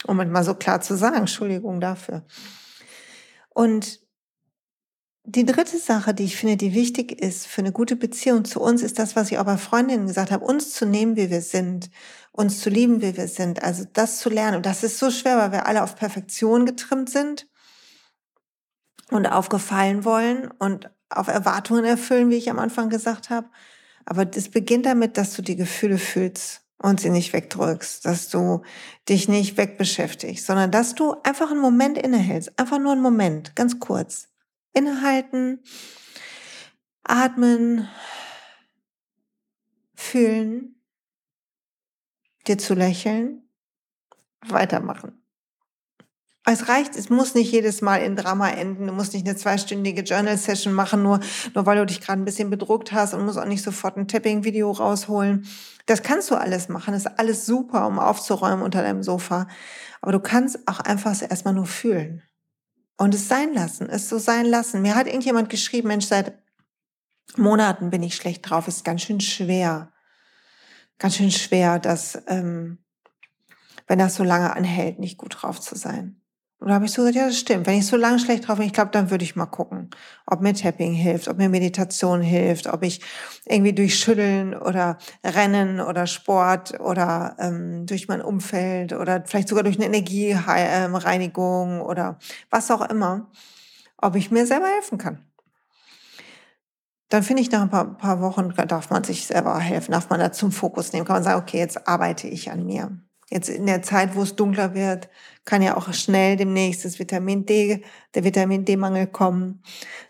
Um 0.04 0.20
es 0.20 0.28
mal 0.28 0.44
so 0.44 0.54
klar 0.54 0.82
zu 0.82 0.96
sagen, 0.96 1.16
Entschuldigung 1.16 1.80
dafür. 1.80 2.24
Und 3.54 4.00
die 5.30 5.44
dritte 5.44 5.76
Sache, 5.76 6.14
die 6.14 6.24
ich 6.24 6.36
finde, 6.36 6.56
die 6.56 6.72
wichtig 6.72 7.20
ist 7.20 7.46
für 7.46 7.60
eine 7.60 7.70
gute 7.70 7.96
Beziehung 7.96 8.46
zu 8.46 8.62
uns, 8.62 8.82
ist 8.82 8.98
das, 8.98 9.14
was 9.14 9.30
ich 9.30 9.38
auch 9.38 9.44
bei 9.44 9.58
Freundinnen 9.58 10.06
gesagt 10.06 10.30
habe, 10.30 10.42
uns 10.42 10.72
zu 10.72 10.86
nehmen, 10.86 11.16
wie 11.16 11.28
wir 11.28 11.42
sind, 11.42 11.90
uns 12.32 12.60
zu 12.60 12.70
lieben, 12.70 13.02
wie 13.02 13.14
wir 13.14 13.28
sind, 13.28 13.62
also 13.62 13.84
das 13.92 14.20
zu 14.20 14.30
lernen. 14.30 14.56
Und 14.56 14.64
das 14.64 14.82
ist 14.82 14.98
so 14.98 15.10
schwer, 15.10 15.36
weil 15.36 15.52
wir 15.52 15.66
alle 15.66 15.82
auf 15.82 15.96
Perfektion 15.96 16.64
getrimmt 16.64 17.10
sind 17.10 17.46
und 19.10 19.26
aufgefallen 19.26 20.06
wollen 20.06 20.50
und 20.58 20.90
auf 21.10 21.28
Erwartungen 21.28 21.84
erfüllen, 21.84 22.30
wie 22.30 22.36
ich 22.36 22.50
am 22.50 22.58
Anfang 22.58 22.88
gesagt 22.88 23.28
habe. 23.28 23.48
Aber 24.06 24.24
das 24.24 24.48
beginnt 24.48 24.86
damit, 24.86 25.18
dass 25.18 25.34
du 25.34 25.42
die 25.42 25.56
Gefühle 25.56 25.98
fühlst 25.98 26.62
und 26.78 27.00
sie 27.00 27.10
nicht 27.10 27.34
wegdrückst, 27.34 28.06
dass 28.06 28.30
du 28.30 28.62
dich 29.10 29.28
nicht 29.28 29.58
wegbeschäftigst, 29.58 30.46
sondern 30.46 30.70
dass 30.70 30.94
du 30.94 31.16
einfach 31.22 31.50
einen 31.50 31.60
Moment 31.60 31.98
innehältst, 31.98 32.58
einfach 32.58 32.78
nur 32.78 32.92
einen 32.92 33.02
Moment, 33.02 33.54
ganz 33.56 33.78
kurz 33.78 34.28
Innehalten, 34.78 35.60
atmen, 37.02 37.88
fühlen, 39.96 40.80
dir 42.46 42.58
zu 42.58 42.74
lächeln, 42.74 43.42
weitermachen. 44.46 45.20
Es 46.44 46.68
reicht, 46.68 46.94
es 46.94 47.10
muss 47.10 47.34
nicht 47.34 47.50
jedes 47.50 47.82
Mal 47.82 48.02
in 48.02 48.14
Drama 48.14 48.50
enden. 48.50 48.86
Du 48.86 48.92
musst 48.92 49.14
nicht 49.14 49.26
eine 49.26 49.36
zweistündige 49.36 50.02
Journal-Session 50.02 50.72
machen, 50.72 51.02
nur, 51.02 51.18
nur 51.56 51.66
weil 51.66 51.76
du 51.76 51.84
dich 51.84 52.00
gerade 52.00 52.22
ein 52.22 52.24
bisschen 52.24 52.48
bedruckt 52.48 52.92
hast 52.92 53.14
und 53.14 53.26
musst 53.26 53.36
auch 53.36 53.46
nicht 53.46 53.64
sofort 53.64 53.96
ein 53.96 54.06
Tapping-Video 54.06 54.70
rausholen. 54.70 55.44
Das 55.86 56.04
kannst 56.04 56.30
du 56.30 56.36
alles 56.36 56.68
machen. 56.68 56.94
Das 56.94 57.04
ist 57.04 57.18
alles 57.18 57.46
super, 57.46 57.84
um 57.88 57.98
aufzuräumen 57.98 58.62
unter 58.62 58.82
deinem 58.82 59.02
Sofa. 59.02 59.48
Aber 60.00 60.12
du 60.12 60.20
kannst 60.20 60.68
auch 60.68 60.78
einfach 60.78 61.20
erstmal 61.20 61.54
nur 61.54 61.66
fühlen. 61.66 62.22
Und 62.98 63.14
es 63.14 63.28
sein 63.28 63.54
lassen, 63.54 63.88
es 63.88 64.08
so 64.08 64.18
sein 64.18 64.44
lassen. 64.44 64.82
Mir 64.82 64.96
hat 64.96 65.06
irgendjemand 65.06 65.48
geschrieben, 65.48 65.88
Mensch, 65.88 66.06
seit 66.06 66.36
Monaten 67.36 67.90
bin 67.90 68.02
ich 68.02 68.16
schlecht 68.16 68.48
drauf. 68.48 68.66
Ist 68.66 68.84
ganz 68.84 69.02
schön 69.02 69.20
schwer. 69.20 69.92
Ganz 70.98 71.16
schön 71.16 71.30
schwer, 71.30 71.78
dass, 71.78 72.20
ähm, 72.26 72.84
wenn 73.86 74.00
das 74.00 74.16
so 74.16 74.24
lange 74.24 74.54
anhält, 74.54 74.98
nicht 74.98 75.16
gut 75.16 75.36
drauf 75.40 75.60
zu 75.60 75.76
sein. 75.76 76.20
Und 76.60 76.68
da 76.68 76.74
habe 76.74 76.86
ich 76.86 76.92
so 76.92 77.02
gesagt, 77.02 77.16
ja, 77.16 77.26
das 77.26 77.38
stimmt. 77.38 77.68
Wenn 77.68 77.78
ich 77.78 77.86
so 77.86 77.96
lange 77.96 78.18
schlecht 78.18 78.48
drauf 78.48 78.56
bin, 78.56 78.66
ich 78.66 78.72
glaube, 78.72 78.90
dann 78.90 79.10
würde 79.10 79.22
ich 79.22 79.36
mal 79.36 79.46
gucken, 79.46 79.90
ob 80.26 80.40
mir 80.40 80.54
Tapping 80.54 80.92
hilft, 80.92 81.28
ob 81.28 81.36
mir 81.38 81.48
Meditation 81.48 82.20
hilft, 82.20 82.66
ob 82.66 82.82
ich 82.82 83.00
irgendwie 83.44 83.72
durch 83.72 83.96
Schütteln 83.96 84.54
oder 84.56 84.98
Rennen 85.24 85.80
oder 85.80 86.08
Sport 86.08 86.80
oder 86.80 87.36
ähm, 87.38 87.86
durch 87.86 88.08
mein 88.08 88.20
Umfeld 88.20 88.92
oder 88.92 89.22
vielleicht 89.24 89.48
sogar 89.48 89.62
durch 89.62 89.76
eine 89.76 89.86
Energiereinigung 89.86 91.80
oder 91.80 92.18
was 92.50 92.72
auch 92.72 92.88
immer, 92.90 93.30
ob 93.96 94.16
ich 94.16 94.32
mir 94.32 94.44
selber 94.44 94.66
helfen 94.66 94.98
kann. 94.98 95.24
Dann 97.08 97.22
finde 97.22 97.42
ich, 97.42 97.50
nach 97.52 97.62
ein 97.62 97.70
paar, 97.70 97.96
paar 97.96 98.20
Wochen 98.20 98.52
darf 98.66 98.90
man 98.90 99.04
sich 99.04 99.26
selber 99.26 99.58
helfen, 99.60 99.92
darf 99.92 100.10
man 100.10 100.20
da 100.20 100.32
zum 100.32 100.50
Fokus 100.52 100.92
nehmen, 100.92 101.06
kann 101.06 101.16
man 101.16 101.22
sagen, 101.22 101.40
okay, 101.40 101.58
jetzt 101.58 101.86
arbeite 101.88 102.26
ich 102.26 102.50
an 102.50 102.66
mir. 102.66 102.98
Jetzt 103.30 103.50
in 103.50 103.66
der 103.66 103.82
Zeit, 103.82 104.14
wo 104.14 104.22
es 104.22 104.36
dunkler 104.36 104.74
wird, 104.74 105.08
kann 105.44 105.60
ja 105.60 105.76
auch 105.76 105.92
schnell 105.92 106.36
demnächst 106.36 106.84
das 106.84 106.98
Vitamin 106.98 107.44
D, 107.44 107.82
der 108.14 108.24
Vitamin 108.24 108.64
D-Mangel 108.64 109.06
kommen, 109.06 109.62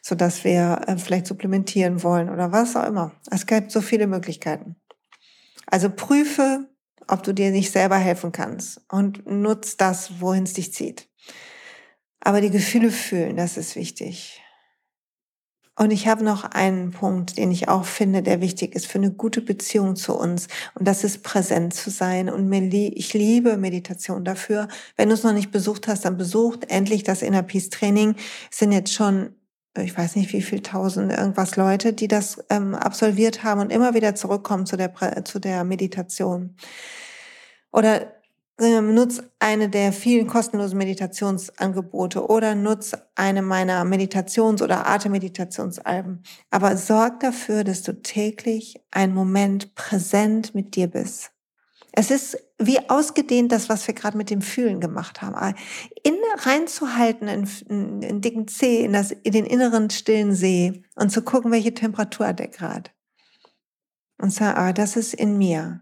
so 0.02 0.14
dass 0.14 0.44
wir 0.44 0.80
äh, 0.87 0.96
vielleicht 0.96 1.26
supplementieren 1.26 2.02
wollen 2.02 2.30
oder 2.30 2.52
was 2.52 2.76
auch 2.76 2.87
immer. 2.87 3.12
Es 3.30 3.46
gibt 3.46 3.72
so 3.72 3.80
viele 3.80 4.06
Möglichkeiten. 4.06 4.76
Also 5.66 5.90
prüfe, 5.90 6.68
ob 7.08 7.22
du 7.22 7.32
dir 7.32 7.50
nicht 7.50 7.72
selber 7.72 7.96
helfen 7.96 8.32
kannst 8.32 8.80
und 8.88 9.26
nutz 9.26 9.76
das, 9.76 10.20
wohin 10.20 10.44
es 10.44 10.54
dich 10.54 10.72
zieht. 10.72 11.08
Aber 12.20 12.40
die 12.40 12.50
Gefühle 12.50 12.90
fühlen, 12.90 13.37
das 13.37 13.56
ist 13.56 13.76
wichtig. 13.76 14.42
Und 15.78 15.92
ich 15.92 16.08
habe 16.08 16.25
noch 16.25 16.42
einen 16.42 16.90
Punkt, 16.90 17.38
den 17.38 17.52
ich 17.52 17.68
auch 17.68 17.85
finde, 17.85 18.20
der 18.20 18.40
wichtig 18.40 18.75
ist 18.75 18.87
für 18.87 18.99
eine 18.99 19.12
gute 19.12 19.40
Beziehung 19.40 19.94
zu 19.94 20.18
uns. 20.18 20.49
Und 20.75 20.88
das 20.88 21.04
ist 21.04 21.23
präsent 21.23 21.73
zu 21.73 21.90
sein. 21.90 22.28
Und 22.28 22.52
ich 22.52 23.14
liebe 23.14 23.56
Meditation 23.56 24.25
dafür. 24.25 24.66
Wenn 24.97 25.08
du 25.08 25.14
es 25.14 25.23
noch 25.23 25.32
nicht 25.32 25.52
besucht 25.52 25.87
hast, 25.87 26.04
dann 26.04 26.16
besucht 26.16 26.68
endlich 26.68 27.04
das 27.04 27.23
Inner 27.23 27.44
Peace 27.44 27.70
Training. 27.70 28.16
Es 28.50 28.58
sind 28.58 28.73
jetzt 28.73 28.92
schon, 28.92 29.37
ich 29.78 29.97
weiß 29.97 30.16
nicht 30.16 30.32
wie 30.32 30.42
viel 30.42 30.62
tausend 30.62 31.12
irgendwas 31.12 31.54
Leute, 31.54 31.92
die 31.92 32.08
das 32.08 32.44
ähm, 32.50 32.75
absolviert 32.75 33.44
haben 33.44 33.61
und 33.61 33.70
immer 33.70 33.94
wieder 33.94 34.16
zurückkommen 34.16 34.66
zu 34.66 34.76
der, 34.76 35.25
zu 35.25 35.38
der 35.38 35.62
Meditation. 35.62 36.56
Oder 37.70 38.17
nutz 38.60 39.22
eine 39.38 39.68
der 39.68 39.92
vielen 39.92 40.26
kostenlosen 40.26 40.78
Meditationsangebote 40.78 42.26
oder 42.26 42.54
nutz 42.54 42.92
eine 43.14 43.42
meiner 43.42 43.84
Meditations- 43.84 44.62
oder 44.62 44.88
Atemmeditationsalben. 44.88 46.22
Aber 46.50 46.76
sorg 46.76 47.20
dafür, 47.20 47.62
dass 47.62 47.82
du 47.82 48.02
täglich 48.02 48.80
einen 48.90 49.14
Moment 49.14 49.74
präsent 49.74 50.54
mit 50.54 50.74
dir 50.74 50.88
bist. 50.88 51.30
Es 51.92 52.10
ist 52.10 52.36
wie 52.58 52.90
ausgedehnt 52.90 53.52
das, 53.52 53.68
was 53.68 53.86
wir 53.86 53.94
gerade 53.94 54.16
mit 54.16 54.30
dem 54.30 54.42
Fühlen 54.42 54.80
gemacht 54.80 55.22
haben. 55.22 55.54
In 56.02 56.16
reinzuhalten 56.38 57.28
in, 57.28 57.48
in, 57.68 58.02
in 58.02 58.20
dicken 58.20 58.48
See, 58.48 58.84
in, 58.84 58.92
das, 58.92 59.12
in 59.12 59.32
den 59.32 59.46
inneren 59.46 59.90
stillen 59.90 60.34
See 60.34 60.82
und 60.96 61.10
zu 61.10 61.22
gucken, 61.22 61.52
welche 61.52 61.74
Temperatur 61.74 62.26
hat 62.26 62.40
der 62.40 62.48
gerade. 62.48 62.90
Und 64.20 64.32
sagen, 64.32 64.58
ah, 64.58 64.72
das 64.72 64.96
ist 64.96 65.14
in 65.14 65.38
mir. 65.38 65.80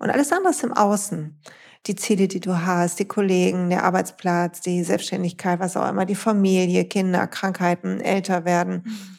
Und 0.00 0.10
alles 0.10 0.32
andere 0.32 0.50
ist 0.50 0.64
im 0.64 0.72
Außen 0.72 1.40
die 1.86 1.96
Ziele, 1.96 2.28
die 2.28 2.40
du 2.40 2.64
hast, 2.64 2.98
die 2.98 3.04
Kollegen, 3.06 3.70
der 3.70 3.84
Arbeitsplatz, 3.84 4.60
die 4.60 4.82
Selbstständigkeit, 4.82 5.60
was 5.60 5.76
auch 5.76 5.88
immer, 5.88 6.04
die 6.04 6.14
Familie, 6.14 6.84
Kinder, 6.84 7.26
Krankheiten, 7.26 8.00
älter 8.00 8.44
werden. 8.44 8.82
Mhm. 8.84 9.18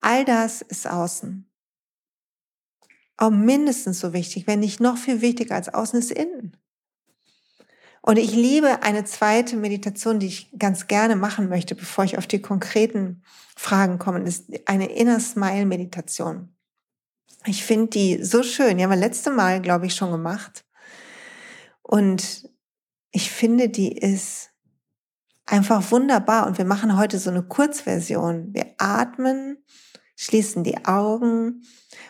All 0.00 0.24
das 0.24 0.62
ist 0.62 0.88
außen. 0.88 1.44
Auch 3.16 3.30
mindestens 3.30 3.98
so 3.98 4.12
wichtig, 4.12 4.46
wenn 4.46 4.60
nicht 4.60 4.80
noch 4.80 4.96
viel 4.96 5.20
wichtiger 5.20 5.56
als 5.56 5.72
außen 5.72 5.98
ist 5.98 6.12
innen. 6.12 6.56
Und 8.00 8.16
ich 8.16 8.32
liebe 8.32 8.82
eine 8.84 9.04
zweite 9.04 9.56
Meditation, 9.56 10.20
die 10.20 10.28
ich 10.28 10.50
ganz 10.56 10.86
gerne 10.86 11.16
machen 11.16 11.48
möchte, 11.48 11.74
bevor 11.74 12.04
ich 12.04 12.16
auf 12.16 12.26
die 12.26 12.40
konkreten 12.40 13.22
Fragen 13.56 13.98
komme, 13.98 14.20
ist 14.20 14.46
eine 14.66 14.90
Inner 14.90 15.18
Smile 15.18 15.66
Meditation. 15.66 16.54
Ich 17.44 17.64
finde 17.64 17.88
die 17.88 18.22
so 18.22 18.42
schön. 18.42 18.78
Die 18.78 18.84
haben 18.84 18.90
wir 18.90 18.96
letzte 18.96 19.30
Mal, 19.30 19.60
glaube 19.60 19.86
ich, 19.86 19.94
schon 19.94 20.12
gemacht. 20.12 20.64
Und 21.88 22.46
ich 23.12 23.30
finde, 23.30 23.70
die 23.70 23.96
ist 23.96 24.50
einfach 25.46 25.90
wunderbar. 25.90 26.46
Und 26.46 26.58
wir 26.58 26.66
machen 26.66 26.98
heute 26.98 27.18
so 27.18 27.30
eine 27.30 27.42
Kurzversion. 27.42 28.52
Wir 28.52 28.74
atmen, 28.76 29.64
schließen 30.14 30.64
die 30.64 30.84
Augen 30.84 31.62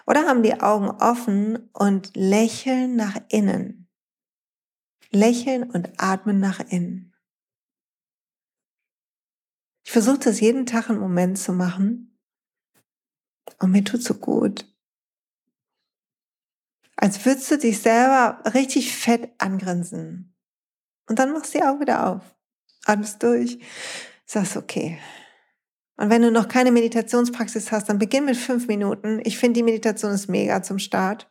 oder 0.05 0.27
haben 0.27 0.43
die 0.43 0.61
Augen 0.61 0.91
offen 0.91 1.71
und 1.73 2.17
lächeln 2.17 2.97
nach 2.97 3.17
innen. 3.29 3.89
Lächeln 5.13 5.71
und 5.71 5.93
atmen 6.03 6.41
nach 6.41 6.59
innen. 6.59 7.15
Ich 9.85 9.93
versuche 9.93 10.19
das 10.19 10.41
jeden 10.41 10.67
Tag 10.67 10.91
einen 10.91 10.99
Moment 10.99 11.39
zu 11.39 11.53
machen. 11.53 12.19
Und 13.61 13.71
mir 13.71 13.85
tut 13.85 14.03
so 14.03 14.15
gut 14.15 14.67
als 17.01 17.25
würdest 17.25 17.51
du 17.51 17.59
dich 17.59 17.81
selber 17.81 18.43
richtig 18.55 18.95
fett 18.95 19.31
angrinsen. 19.39 20.35
Und 21.09 21.21
dann 21.21 21.33
machst 21.33 21.55
du 21.55 21.59
die 21.59 21.65
Augen 21.65 21.81
wieder 21.81 22.09
auf. 22.09 22.23
Atmest 22.85 23.23
durch. 23.23 23.59
Sagst, 24.27 24.57
okay. 24.57 24.99
Und 25.97 26.11
wenn 26.11 26.23
du 26.23 26.33
noch 26.33 26.49
keine 26.49 26.73
Meditationspraxis 26.73 27.71
hast, 27.71 27.89
dann 27.89 27.99
beginn 27.99 28.25
mit 28.25 28.37
fünf 28.37 28.67
Minuten. 28.67 29.21
Ich 29.25 29.39
finde, 29.39 29.59
die 29.59 29.63
Meditation 29.63 30.11
ist 30.11 30.29
mega 30.29 30.63
zum 30.63 30.81
Start. 30.81 31.29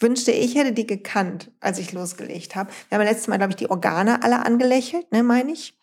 Wünschte, 0.00 0.32
ich 0.32 0.54
hätte 0.54 0.72
die 0.72 0.86
gekannt, 0.86 1.50
als 1.60 1.78
ich 1.78 1.92
losgelegt 1.92 2.56
habe. 2.56 2.72
Wir 2.88 2.98
haben 2.98 3.04
letztes 3.04 3.28
Mal, 3.28 3.36
glaube 3.36 3.52
ich, 3.52 3.56
die 3.56 3.70
Organe 3.70 4.22
alle 4.22 4.44
angelächelt, 4.44 5.12
ne, 5.12 5.22
meine 5.22 5.52
ich. 5.52 5.78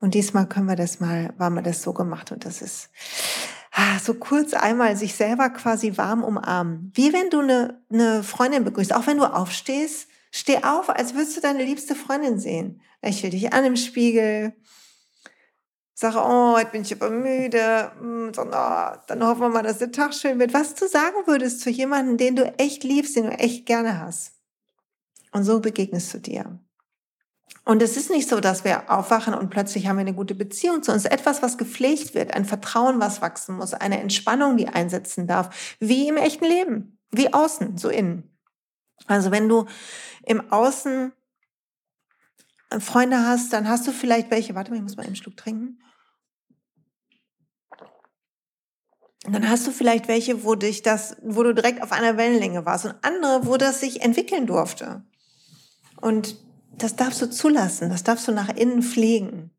Und 0.00 0.14
diesmal 0.14 0.48
können 0.48 0.66
wir 0.66 0.76
das 0.76 0.98
mal, 0.98 1.32
waren 1.38 1.54
wir 1.54 1.62
das 1.62 1.82
so 1.82 1.92
gemacht 1.92 2.32
und 2.32 2.44
das 2.44 2.60
ist, 2.60 2.90
so 4.02 4.14
kurz 4.14 4.52
einmal 4.52 4.96
sich 4.96 5.14
selber 5.14 5.50
quasi 5.50 5.96
warm 5.96 6.24
umarmen. 6.24 6.92
Wie 6.94 7.12
wenn 7.12 7.30
du 7.30 7.40
eine, 7.40 7.82
eine 7.90 8.22
Freundin 8.22 8.64
begrüßt. 8.64 8.94
Auch 8.94 9.06
wenn 9.06 9.18
du 9.18 9.24
aufstehst, 9.24 10.08
steh 10.30 10.62
auf, 10.64 10.90
als 10.90 11.14
würdest 11.14 11.36
du 11.36 11.40
deine 11.40 11.64
liebste 11.64 11.94
Freundin 11.94 12.38
sehen. 12.38 12.80
Lächel 13.02 13.30
dich 13.30 13.52
an 13.52 13.64
im 13.64 13.76
Spiegel. 13.76 14.54
Sag, 15.94 16.16
oh, 16.16 16.56
heute 16.56 16.70
bin 16.70 16.82
ich 16.82 16.92
aber 16.92 17.10
müde. 17.10 17.92
Hm, 17.98 18.32
so, 18.34 18.42
oh, 18.42 18.96
dann 19.06 19.24
hoffen 19.24 19.40
wir 19.40 19.48
mal, 19.48 19.62
dass 19.62 19.78
der 19.78 19.92
Tag 19.92 20.14
schön 20.14 20.38
wird. 20.38 20.54
Was 20.54 20.74
du 20.74 20.88
sagen 20.88 21.26
würdest 21.26 21.60
zu 21.60 21.70
jemandem, 21.70 22.16
den 22.16 22.36
du 22.36 22.58
echt 22.58 22.84
liebst, 22.84 23.16
den 23.16 23.26
du 23.26 23.32
echt 23.32 23.66
gerne 23.66 24.00
hast. 24.00 24.32
Und 25.32 25.44
so 25.44 25.60
begegnest 25.60 26.12
du 26.12 26.18
dir. 26.18 26.58
Und 27.64 27.80
es 27.80 27.96
ist 27.96 28.10
nicht 28.10 28.28
so, 28.28 28.40
dass 28.40 28.64
wir 28.64 28.90
aufwachen 28.90 29.34
und 29.34 29.50
plötzlich 29.50 29.86
haben 29.86 29.96
wir 29.96 30.00
eine 30.00 30.14
gute 30.14 30.34
Beziehung 30.34 30.82
zu 30.82 30.92
uns. 30.92 31.04
Etwas, 31.04 31.42
was 31.42 31.58
gepflegt 31.58 32.14
wird, 32.14 32.34
ein 32.34 32.44
Vertrauen, 32.44 32.98
was 32.98 33.22
wachsen 33.22 33.56
muss, 33.56 33.72
eine 33.72 34.00
Entspannung, 34.00 34.56
die 34.56 34.68
einsetzen 34.68 35.28
darf, 35.28 35.76
wie 35.78 36.08
im 36.08 36.16
echten 36.16 36.44
Leben, 36.44 36.98
wie 37.12 37.32
außen, 37.32 37.78
so 37.78 37.88
innen. 37.88 38.36
Also 39.06 39.30
wenn 39.30 39.48
du 39.48 39.66
im 40.24 40.50
Außen 40.50 41.12
Freunde 42.80 43.26
hast, 43.26 43.52
dann 43.52 43.68
hast 43.68 43.86
du 43.86 43.92
vielleicht 43.92 44.30
welche, 44.30 44.54
warte 44.54 44.70
mal, 44.70 44.76
ich 44.76 44.82
muss 44.82 44.96
mal 44.96 45.06
einen 45.06 45.16
Schluck 45.16 45.36
trinken. 45.36 45.78
dann 49.24 49.48
hast 49.48 49.66
du 49.66 49.70
vielleicht 49.70 50.08
welche, 50.08 50.42
wo 50.42 50.56
dich 50.56 50.82
das, 50.82 51.16
wo 51.22 51.44
du 51.44 51.54
direkt 51.54 51.80
auf 51.80 51.92
einer 51.92 52.16
Wellenlänge 52.16 52.66
warst 52.66 52.86
und 52.86 52.94
andere, 53.02 53.46
wo 53.46 53.56
das 53.56 53.78
sich 53.78 54.02
entwickeln 54.02 54.48
durfte. 54.48 55.04
Und 56.00 56.36
das 56.76 56.96
darfst 56.96 57.20
du 57.22 57.30
zulassen, 57.30 57.90
das 57.90 58.04
darfst 58.04 58.26
du 58.28 58.32
nach 58.32 58.48
innen 58.48 58.82
pflegen. 58.82 59.50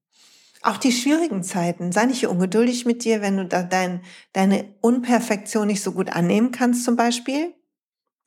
Auch 0.62 0.78
die 0.78 0.92
schwierigen 0.92 1.44
Zeiten, 1.44 1.92
sei 1.92 2.06
nicht 2.06 2.26
ungeduldig 2.26 2.86
mit 2.86 3.04
dir, 3.04 3.22
wenn 3.22 3.38
du 3.38 3.46
da 3.46 3.64
dein, 3.64 4.02
deine 4.32 4.74
Unperfektion 4.82 5.68
nicht 5.68 5.84
so 5.84 5.92
gut 5.92 6.10
annehmen 6.10 6.52
kannst 6.52 6.86
zum 6.86 6.96
Beispiel, 6.96 7.54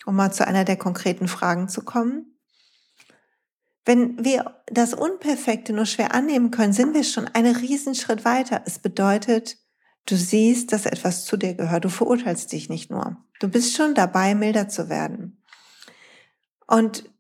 um 0.05 0.17
mal 0.17 0.33
zu 0.33 0.47
einer 0.47 0.65
der 0.65 0.77
konkreten 0.77 1.29
Fragen 1.29 1.69
zu 1.69 1.83
kommen. 1.83 2.39
Wenn 3.85 4.23
wir 4.23 4.57
das 4.67 4.95
Unperfekte 4.95 5.73
nur 5.73 5.87
schwer 5.87 6.15
annehmen 6.15 6.51
können, 6.51 6.73
sind 6.73 6.93
wir 6.93 7.05
schon 7.05 7.29
einen 7.29 7.57
Riesenschritt 7.57 8.25
weiter. 8.25 8.63
Es 8.67 8.79
bedeutet, 8.79 9.59
Du 10.07 10.17
siehst, 10.17 10.73
dass 10.73 10.87
etwas 10.87 11.25
zu 11.25 11.37
dir 11.37 11.55
gehört. 11.55 11.85
Du 11.85 11.89
verurteilst 11.89 12.53
dich 12.53 12.69
nicht 12.69 12.91
nur. 12.91 13.17
Du 13.41 13.49
bist 13.49 13.77
schon 13.77 13.95
dabei, 13.95 14.37
milder 14.37 14.69
zu 14.69 14.89
werden. 14.89 15.43
Und 16.69 17.11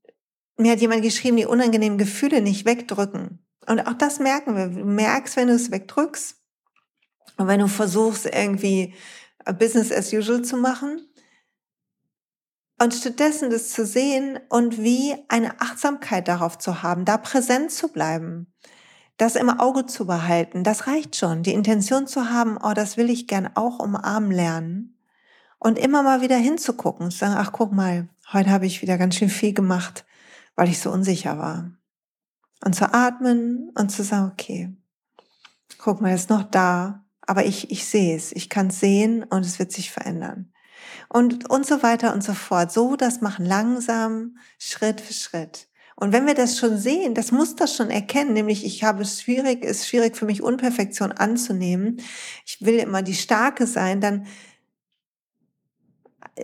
mir 0.56 0.72
hat 0.72 0.80
jemand 0.80 1.02
geschrieben, 1.02 1.36
die 1.36 1.46
unangenehmen 1.46 1.98
Gefühle 1.98 2.40
nicht 2.40 2.64
wegdrücken. 2.64 3.44
Und 3.66 3.80
auch 3.80 3.94
das 3.94 4.18
merken 4.18 4.56
wir. 4.56 4.68
Du 4.68 4.84
merkst, 4.84 5.36
wenn 5.36 5.48
du 5.48 5.54
es 5.54 5.70
wegdrückst 5.70 6.36
und 7.36 7.46
wenn 7.48 7.60
du 7.60 7.68
versuchst, 7.68 8.26
irgendwie 8.26 8.94
Business 9.58 9.92
as 9.92 10.12
usual 10.12 10.42
zu 10.42 10.56
machen. 10.56 11.08
Und 12.78 12.92
stattdessen 12.94 13.50
das 13.50 13.70
zu 13.70 13.86
sehen 13.86 14.38
und 14.50 14.82
wie 14.82 15.14
eine 15.28 15.60
Achtsamkeit 15.60 16.28
darauf 16.28 16.58
zu 16.58 16.82
haben, 16.82 17.06
da 17.06 17.16
präsent 17.16 17.70
zu 17.70 17.88
bleiben, 17.88 18.52
das 19.16 19.34
im 19.34 19.48
Auge 19.48 19.86
zu 19.86 20.06
behalten, 20.06 20.62
das 20.62 20.86
reicht 20.86 21.16
schon. 21.16 21.42
Die 21.42 21.54
Intention 21.54 22.06
zu 22.06 22.28
haben, 22.28 22.58
oh, 22.62 22.74
das 22.74 22.98
will 22.98 23.08
ich 23.08 23.28
gern 23.28 23.48
auch 23.54 23.78
umarmen 23.78 24.30
lernen. 24.30 24.98
Und 25.58 25.78
immer 25.78 26.02
mal 26.02 26.20
wieder 26.20 26.36
hinzugucken, 26.36 27.10
zu 27.10 27.16
sagen, 27.16 27.34
ach, 27.38 27.50
guck 27.50 27.72
mal, 27.72 28.10
heute 28.30 28.50
habe 28.50 28.66
ich 28.66 28.82
wieder 28.82 28.98
ganz 28.98 29.16
schön 29.16 29.30
viel 29.30 29.54
gemacht, 29.54 30.04
weil 30.56 30.68
ich 30.68 30.80
so 30.80 30.90
unsicher 30.90 31.38
war. 31.38 31.70
Und 32.64 32.74
zu 32.74 32.92
atmen 32.92 33.70
und 33.74 33.90
zu 33.90 34.02
sagen, 34.02 34.30
okay, 34.32 34.74
guck 35.78 36.00
mal, 36.00 36.14
ist 36.14 36.30
noch 36.30 36.42
da, 36.42 37.04
aber 37.20 37.44
ich, 37.44 37.70
ich 37.70 37.86
sehe 37.86 38.16
es, 38.16 38.32
ich 38.32 38.48
kann 38.48 38.68
es 38.68 38.80
sehen 38.80 39.22
und 39.24 39.44
es 39.44 39.58
wird 39.58 39.72
sich 39.72 39.90
verändern. 39.90 40.52
Und, 41.08 41.48
und 41.50 41.66
so 41.66 41.82
weiter 41.82 42.12
und 42.14 42.24
so 42.24 42.34
fort. 42.34 42.72
So 42.72 42.96
das 42.96 43.20
machen 43.20 43.46
langsam, 43.46 44.38
Schritt 44.58 45.00
für 45.00 45.12
Schritt. 45.12 45.68
Und 45.94 46.12
wenn 46.12 46.26
wir 46.26 46.34
das 46.34 46.58
schon 46.58 46.76
sehen, 46.76 47.14
das 47.14 47.32
muss 47.32 47.56
das 47.56 47.74
schon 47.74 47.90
erkennen, 47.90 48.34
nämlich 48.34 48.64
ich 48.64 48.84
habe 48.84 49.02
es 49.02 49.22
schwierig, 49.22 49.64
ist 49.64 49.88
schwierig 49.88 50.16
für 50.16 50.26
mich 50.26 50.42
Unperfektion 50.42 51.12
anzunehmen. 51.12 52.02
Ich 52.44 52.58
will 52.60 52.78
immer 52.78 53.02
die 53.02 53.14
Starke 53.14 53.66
sein, 53.66 54.00
dann 54.00 54.26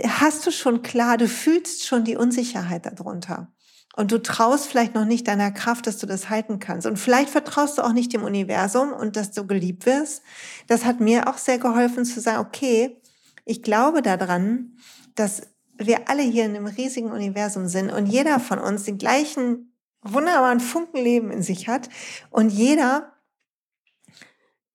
hast 0.04 0.46
du 0.46 0.50
schon 0.50 0.80
klar, 0.82 1.18
du 1.18 1.28
fühlst 1.28 1.84
schon 1.84 2.04
die 2.04 2.16
Unsicherheit 2.16 2.86
darunter. 2.86 3.52
Und 3.94 4.10
du 4.10 4.22
traust 4.22 4.66
vielleicht 4.66 4.94
noch 4.94 5.04
nicht 5.04 5.28
deiner 5.28 5.50
Kraft, 5.50 5.86
dass 5.86 5.98
du 5.98 6.06
das 6.06 6.30
halten 6.30 6.58
kannst. 6.58 6.86
Und 6.86 6.98
vielleicht 6.98 7.28
vertraust 7.28 7.76
du 7.76 7.82
auch 7.82 7.92
nicht 7.92 8.12
dem 8.12 8.24
Universum 8.24 8.92
und 8.92 9.16
dass 9.16 9.32
du 9.32 9.46
geliebt 9.46 9.84
wirst. 9.84 10.22
Das 10.66 10.84
hat 10.84 11.00
mir 11.00 11.28
auch 11.28 11.36
sehr 11.36 11.58
geholfen 11.58 12.04
zu 12.04 12.20
sagen, 12.20 12.46
okay, 12.46 13.00
ich 13.44 13.62
glaube 13.62 14.00
daran, 14.00 14.78
dass 15.14 15.42
wir 15.76 16.08
alle 16.08 16.22
hier 16.22 16.44
in 16.46 16.56
einem 16.56 16.66
riesigen 16.66 17.10
Universum 17.10 17.68
sind 17.68 17.90
und 17.90 18.06
jeder 18.06 18.40
von 18.40 18.58
uns 18.58 18.84
den 18.84 18.98
gleichen 18.98 19.74
wunderbaren 20.02 20.60
Funkenleben 20.60 21.30
in 21.30 21.42
sich 21.42 21.68
hat 21.68 21.88
und 22.30 22.50
jeder 22.50 23.12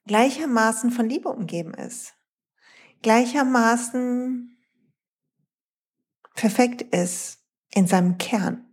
gleichermaßen 0.05 0.91
von 0.91 1.07
Liebe 1.09 1.29
umgeben 1.29 1.74
ist. 1.74 2.13
Gleichermaßen 3.01 4.57
perfekt 6.33 6.81
ist 6.81 7.39
in 7.74 7.88
seinem 7.88 8.17
Kern. 8.17 8.66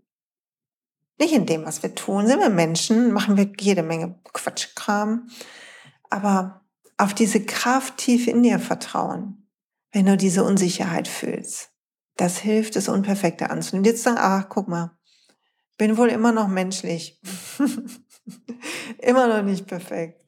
Nicht 1.19 1.33
in 1.33 1.47
dem, 1.47 1.65
was 1.65 1.83
wir 1.83 1.95
tun. 1.95 2.27
Sind 2.27 2.41
wir 2.41 2.51
Menschen, 2.51 3.13
machen 3.13 3.37
wir 3.37 3.51
jede 3.59 3.83
Menge 3.83 4.19
Quatschkram. 4.33 5.29
Aber 6.11 6.63
auf 6.97 7.15
diese 7.15 7.45
Kraft 7.45 7.99
tief 7.99 8.27
in 8.27 8.43
dir 8.43 8.59
vertrauen, 8.59 9.49
wenn 9.93 10.07
du 10.07 10.17
diese 10.17 10.45
Unsicherheit 10.45 11.09
fühlst. 11.09 11.71
Das 12.17 12.39
hilft, 12.39 12.77
das 12.77 12.89
Unperfekte 12.89 13.51
anzunehmen. 13.51 13.85
Jetzt 13.85 14.03
sagen, 14.03 14.19
ach, 14.21 14.49
guck 14.49 14.69
mal, 14.69 14.97
bin 15.77 15.97
wohl 15.97 16.09
immer 16.09 16.33
noch 16.33 16.49
menschlich. 16.49 17.21
immer 18.99 19.27
noch 19.27 19.43
nicht 19.43 19.67
perfekt. 19.67 20.21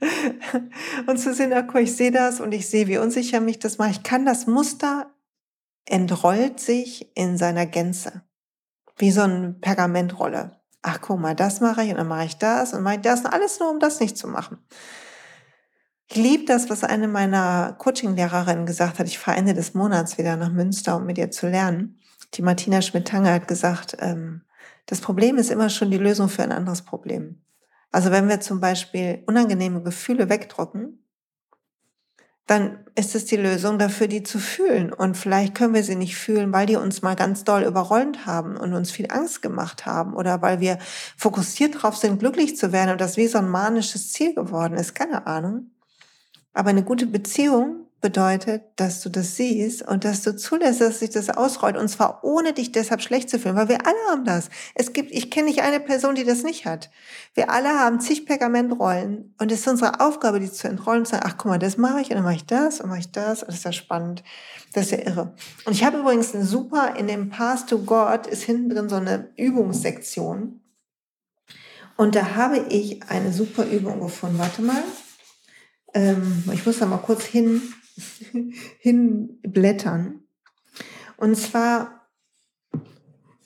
und 1.06 1.18
zu 1.18 1.34
sehen, 1.34 1.52
ach, 1.52 1.74
ich 1.74 1.96
sehe 1.96 2.10
das 2.10 2.40
und 2.40 2.52
ich 2.52 2.68
sehe, 2.68 2.86
wie 2.86 2.98
unsicher 2.98 3.40
mich 3.40 3.58
das 3.58 3.78
macht. 3.78 3.90
Ich 3.90 4.02
kann 4.02 4.24
das 4.24 4.46
Muster 4.46 5.10
entrollt 5.86 6.60
sich 6.60 7.14
in 7.14 7.36
seiner 7.36 7.66
Gänze 7.66 8.22
wie 8.96 9.10
so 9.10 9.22
eine 9.22 9.52
Pergamentrolle. 9.52 10.52
Ach, 10.82 11.00
guck 11.00 11.18
mal, 11.18 11.34
das 11.34 11.60
mache 11.60 11.82
ich 11.82 11.90
und 11.90 11.96
dann 11.96 12.08
mache 12.08 12.26
ich 12.26 12.36
das 12.36 12.74
und 12.74 12.82
mache 12.82 12.96
ich 12.96 13.00
das 13.00 13.20
und 13.20 13.26
alles 13.32 13.58
nur, 13.58 13.70
um 13.70 13.80
das 13.80 14.00
nicht 14.00 14.18
zu 14.18 14.28
machen. 14.28 14.58
Ich 16.06 16.16
liebe 16.16 16.44
das, 16.44 16.68
was 16.68 16.84
eine 16.84 17.08
meiner 17.08 17.74
Coaching-Lehrerinnen 17.78 18.66
gesagt 18.66 18.98
hat. 18.98 19.06
Ich 19.06 19.18
fahre 19.18 19.38
Ende 19.38 19.54
des 19.54 19.74
Monats 19.74 20.18
wieder 20.18 20.36
nach 20.36 20.50
Münster, 20.50 20.96
um 20.96 21.06
mit 21.06 21.16
ihr 21.16 21.30
zu 21.30 21.48
lernen. 21.48 21.98
Die 22.34 22.42
Martina 22.42 22.82
Schmidt-Tanger 22.82 23.32
hat 23.32 23.48
gesagt, 23.48 23.96
ähm, 24.00 24.42
das 24.86 25.00
Problem 25.00 25.36
ist 25.36 25.50
immer 25.50 25.70
schon 25.70 25.90
die 25.90 25.98
Lösung 25.98 26.28
für 26.28 26.42
ein 26.42 26.52
anderes 26.52 26.82
Problem. 26.82 27.42
Also 27.90 28.10
wenn 28.10 28.28
wir 28.28 28.40
zum 28.40 28.60
Beispiel 28.60 29.22
unangenehme 29.26 29.82
Gefühle 29.82 30.28
wegdrucken, 30.28 31.03
dann 32.46 32.78
ist 32.94 33.14
es 33.14 33.24
die 33.24 33.36
Lösung 33.36 33.78
dafür, 33.78 34.06
die 34.06 34.22
zu 34.22 34.38
fühlen. 34.38 34.92
Und 34.92 35.16
vielleicht 35.16 35.54
können 35.54 35.72
wir 35.72 35.82
sie 35.82 35.96
nicht 35.96 36.16
fühlen, 36.16 36.52
weil 36.52 36.66
die 36.66 36.76
uns 36.76 37.00
mal 37.00 37.16
ganz 37.16 37.44
doll 37.44 37.62
überrollt 37.62 38.26
haben 38.26 38.56
und 38.56 38.74
uns 38.74 38.90
viel 38.90 39.10
Angst 39.10 39.40
gemacht 39.40 39.86
haben 39.86 40.14
oder 40.14 40.42
weil 40.42 40.60
wir 40.60 40.78
fokussiert 41.16 41.76
darauf 41.76 41.96
sind, 41.96 42.18
glücklich 42.18 42.56
zu 42.56 42.72
werden 42.72 42.90
und 42.90 43.00
das 43.00 43.16
wie 43.16 43.28
so 43.28 43.38
ein 43.38 43.48
manisches 43.48 44.12
Ziel 44.12 44.34
geworden 44.34 44.74
ist. 44.74 44.94
Keine 44.94 45.26
Ahnung. 45.26 45.70
Aber 46.52 46.70
eine 46.70 46.84
gute 46.84 47.06
Beziehung 47.06 47.86
bedeutet, 48.00 48.62
dass 48.76 49.00
du 49.00 49.08
das 49.08 49.36
siehst 49.36 49.82
und 49.82 50.04
dass 50.04 50.22
du 50.22 50.36
zulässt, 50.36 50.80
dass 50.80 50.98
sich 50.98 51.10
das 51.10 51.30
ausrollt 51.30 51.76
und 51.76 51.88
zwar 51.88 52.22
ohne 52.22 52.52
dich 52.52 52.70
deshalb 52.70 53.00
schlecht 53.00 53.30
zu 53.30 53.38
fühlen, 53.38 53.56
weil 53.56 53.68
wir 53.68 53.86
alle 53.86 53.96
haben 54.10 54.24
das. 54.24 54.50
Es 54.74 54.92
gibt, 54.92 55.10
ich 55.10 55.30
kenne 55.30 55.48
nicht 55.48 55.62
eine 55.62 55.80
Person, 55.80 56.14
die 56.14 56.24
das 56.24 56.42
nicht 56.42 56.66
hat. 56.66 56.90
Wir 57.32 57.50
alle 57.50 57.70
haben 57.70 58.00
zig 58.00 58.26
Pergamentrollen 58.26 59.34
und 59.38 59.50
es 59.50 59.60
ist 59.60 59.68
unsere 59.68 60.00
Aufgabe, 60.00 60.38
die 60.38 60.52
zu 60.52 60.68
entrollen 60.68 61.00
und 61.00 61.06
zu 61.06 61.12
sagen, 61.12 61.26
ach 61.26 61.38
guck 61.38 61.46
mal, 61.46 61.58
das 61.58 61.78
mache 61.78 62.00
ich 62.00 62.10
und 62.10 62.16
dann 62.16 62.24
mache 62.24 62.36
ich 62.36 62.46
das 62.46 62.80
und 62.80 62.90
mache 62.90 63.00
ich 63.00 63.10
das 63.10 63.42
und 63.42 63.48
das 63.48 63.56
ist 63.56 63.64
ja 63.64 63.72
spannend. 63.72 64.22
Das 64.74 64.86
ist 64.86 64.90
ja 64.92 64.98
irre. 64.98 65.34
Und 65.64 65.72
ich 65.72 65.84
habe 65.84 65.98
übrigens 65.98 66.34
eine 66.34 66.44
super, 66.44 66.96
in 66.96 67.06
dem 67.06 67.30
Path 67.30 67.68
to 67.68 67.78
God 67.78 68.26
ist 68.26 68.42
hinten 68.42 68.68
drin 68.68 68.88
so 68.88 68.96
eine 68.96 69.30
Übungssektion 69.36 70.60
und 71.96 72.14
da 72.14 72.34
habe 72.34 72.58
ich 72.58 73.02
eine 73.08 73.32
super 73.32 73.64
Übung 73.64 74.00
gefunden. 74.00 74.38
Warte 74.38 74.62
mal. 74.62 74.82
Ähm, 75.92 76.44
ich 76.52 76.66
muss 76.66 76.78
da 76.78 76.86
mal 76.86 76.98
kurz 76.98 77.24
hin 77.24 77.62
hinblättern. 78.78 80.20
Und 81.16 81.36
zwar 81.36 82.08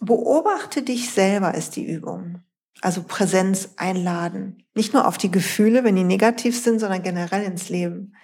beobachte 0.00 0.82
dich 0.82 1.10
selber 1.10 1.54
ist 1.54 1.76
die 1.76 1.86
Übung. 1.86 2.42
Also 2.80 3.02
Präsenz 3.02 3.74
einladen. 3.76 4.64
Nicht 4.74 4.94
nur 4.94 5.06
auf 5.06 5.18
die 5.18 5.30
Gefühle, 5.30 5.82
wenn 5.82 5.96
die 5.96 6.04
negativ 6.04 6.60
sind, 6.60 6.78
sondern 6.78 7.02
generell 7.02 7.42
ins 7.42 7.68
Leben. 7.68 8.14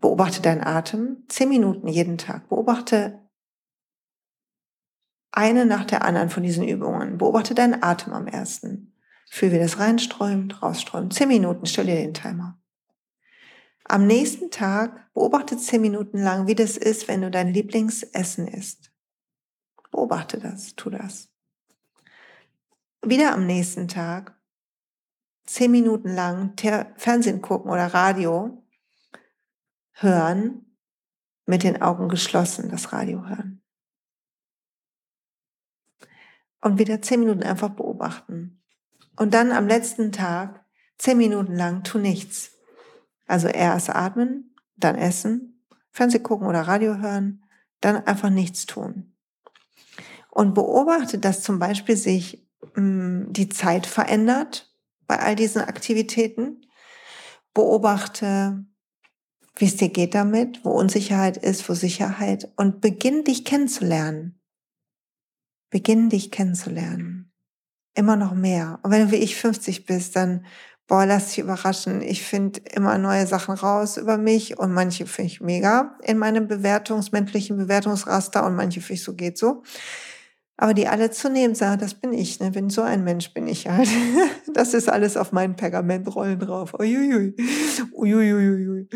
Beobachte 0.00 0.42
deinen 0.42 0.64
Atem. 0.64 1.24
Zehn 1.28 1.48
Minuten 1.48 1.88
jeden 1.88 2.18
Tag. 2.18 2.48
Beobachte 2.48 3.20
eine 5.30 5.66
nach 5.66 5.84
der 5.84 6.04
anderen 6.04 6.30
von 6.30 6.42
diesen 6.42 6.66
Übungen. 6.66 7.18
Beobachte 7.18 7.54
deinen 7.54 7.82
Atem 7.82 8.12
am 8.12 8.26
ersten. 8.26 8.94
Fühl, 9.30 9.52
wie 9.52 9.58
das 9.58 9.78
reinströmt, 9.78 10.62
rausströmt. 10.62 11.12
Zehn 11.12 11.28
Minuten, 11.28 11.66
stell 11.66 11.86
dir 11.86 11.96
den 11.96 12.14
Timer. 12.14 12.58
Am 13.90 14.06
nächsten 14.06 14.50
Tag 14.50 15.12
beobachte 15.14 15.56
zehn 15.56 15.80
Minuten 15.80 16.18
lang, 16.18 16.46
wie 16.46 16.54
das 16.54 16.76
ist, 16.76 17.08
wenn 17.08 17.22
du 17.22 17.30
dein 17.30 17.54
Lieblingsessen 17.54 18.46
isst. 18.46 18.92
Beobachte 19.90 20.38
das, 20.38 20.74
tu 20.76 20.90
das. 20.90 21.30
Wieder 23.02 23.32
am 23.32 23.46
nächsten 23.46 23.88
Tag 23.88 24.38
zehn 25.46 25.70
Minuten 25.70 26.14
lang 26.14 26.54
Fernsehen 26.96 27.40
gucken 27.40 27.70
oder 27.70 27.86
Radio 27.86 28.62
hören, 29.92 30.76
mit 31.46 31.62
den 31.62 31.80
Augen 31.80 32.10
geschlossen 32.10 32.68
das 32.68 32.92
Radio 32.92 33.26
hören. 33.26 33.62
Und 36.60 36.78
wieder 36.78 37.00
zehn 37.00 37.20
Minuten 37.20 37.42
einfach 37.42 37.70
beobachten. 37.70 38.62
Und 39.16 39.32
dann 39.32 39.50
am 39.50 39.66
letzten 39.66 40.12
Tag 40.12 40.62
zehn 40.98 41.16
Minuten 41.16 41.54
lang 41.54 41.84
tu 41.84 41.96
nichts. 41.96 42.57
Also 43.28 43.46
erst 43.46 43.90
atmen, 43.90 44.56
dann 44.76 44.96
essen, 44.96 45.62
Fernseh 45.92 46.18
gucken 46.18 46.48
oder 46.48 46.62
Radio 46.62 46.96
hören, 46.98 47.44
dann 47.80 47.96
einfach 47.96 48.30
nichts 48.30 48.66
tun. 48.66 49.14
Und 50.30 50.54
beobachte, 50.54 51.18
dass 51.18 51.42
zum 51.42 51.58
Beispiel 51.58 51.96
sich 51.96 52.48
mh, 52.74 52.82
mm, 52.82 53.32
die 53.32 53.48
Zeit 53.48 53.86
verändert 53.86 54.74
bei 55.06 55.18
all 55.18 55.36
diesen 55.36 55.62
Aktivitäten. 55.62 56.66
Beobachte, 57.54 58.64
wie 59.56 59.64
es 59.66 59.76
dir 59.76 59.88
geht 59.88 60.14
damit, 60.14 60.64
wo 60.64 60.70
Unsicherheit 60.70 61.36
ist, 61.36 61.68
wo 61.68 61.74
Sicherheit 61.74 62.50
und 62.56 62.80
beginn 62.80 63.24
dich 63.24 63.44
kennenzulernen. 63.44 64.40
Beginn 65.70 66.08
dich 66.08 66.30
kennenzulernen. 66.30 67.32
Immer 67.94 68.16
noch 68.16 68.32
mehr. 68.32 68.78
Und 68.82 68.92
wenn 68.92 69.06
du 69.06 69.12
wie 69.12 69.16
ich 69.16 69.36
50 69.36 69.86
bist, 69.86 70.14
dann 70.14 70.46
boah, 70.88 71.06
lass 71.06 71.28
dich 71.28 71.38
überraschen. 71.38 72.00
Ich 72.00 72.24
finde 72.24 72.60
immer 72.72 72.98
neue 72.98 73.26
Sachen 73.26 73.54
raus 73.54 73.98
über 73.98 74.18
mich 74.18 74.58
und 74.58 74.72
manche 74.72 75.06
finde 75.06 75.30
ich 75.30 75.40
mega 75.40 75.96
in 76.02 76.18
meinem 76.18 76.48
bewertungsmännlichen 76.48 77.56
Bewertungsraster 77.56 78.44
und 78.44 78.56
manche 78.56 78.80
finde 78.80 78.94
ich 78.94 79.04
so 79.04 79.14
geht 79.14 79.38
so. 79.38 79.62
Aber 80.56 80.74
die 80.74 80.88
alle 80.88 81.12
zu 81.12 81.30
nehmen, 81.30 81.54
sagen, 81.54 81.80
das 81.80 81.94
bin 81.94 82.12
ich, 82.12 82.40
ne? 82.40 82.52
Wenn 82.52 82.68
so 82.68 82.82
ein 82.82 83.04
Mensch 83.04 83.32
bin 83.32 83.46
ich 83.46 83.68
halt. 83.68 83.88
Das 84.52 84.74
ist 84.74 84.88
alles 84.88 85.16
auf 85.16 85.30
meinen 85.30 85.54
Pergamentrollen 85.54 86.40
drauf. 86.40 86.74
Uiuiui. 86.74 87.36
Uiuiui. 87.92 88.88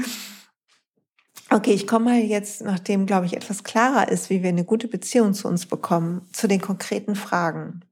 Okay, 1.51 1.73
ich 1.73 1.87
komme 1.87 2.07
mal 2.07 2.19
jetzt, 2.19 2.63
nachdem, 2.63 3.07
glaube 3.07 3.27
ich, 3.27 3.37
etwas 3.37 3.63
klarer 3.63 4.09
ist, 4.09 4.29
wie 4.29 4.43
wir 4.43 4.49
eine 4.49 4.65
gute 4.65 4.89
Beziehung 4.89 5.35
zu 5.35 5.47
uns 5.47 5.67
bekommen, 5.67 6.27
zu 6.33 6.49
den 6.49 6.61
konkreten 6.61 7.15
Fragen. 7.15 7.83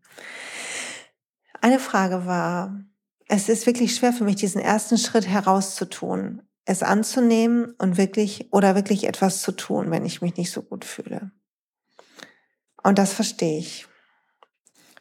Eine 1.60 1.78
Frage 1.78 2.26
war, 2.26 2.80
es 3.32 3.48
ist 3.48 3.64
wirklich 3.66 3.94
schwer 3.94 4.12
für 4.12 4.24
mich, 4.24 4.36
diesen 4.36 4.60
ersten 4.60 4.98
Schritt 4.98 5.28
herauszutun, 5.28 6.42
es 6.64 6.82
anzunehmen 6.82 7.74
und 7.78 7.96
wirklich 7.96 8.52
oder 8.52 8.74
wirklich 8.74 9.04
etwas 9.04 9.40
zu 9.40 9.52
tun, 9.52 9.92
wenn 9.92 10.04
ich 10.04 10.20
mich 10.20 10.36
nicht 10.36 10.50
so 10.50 10.62
gut 10.62 10.84
fühle. 10.84 11.30
Und 12.82 12.98
das 12.98 13.12
verstehe 13.12 13.58
ich. 13.58 13.86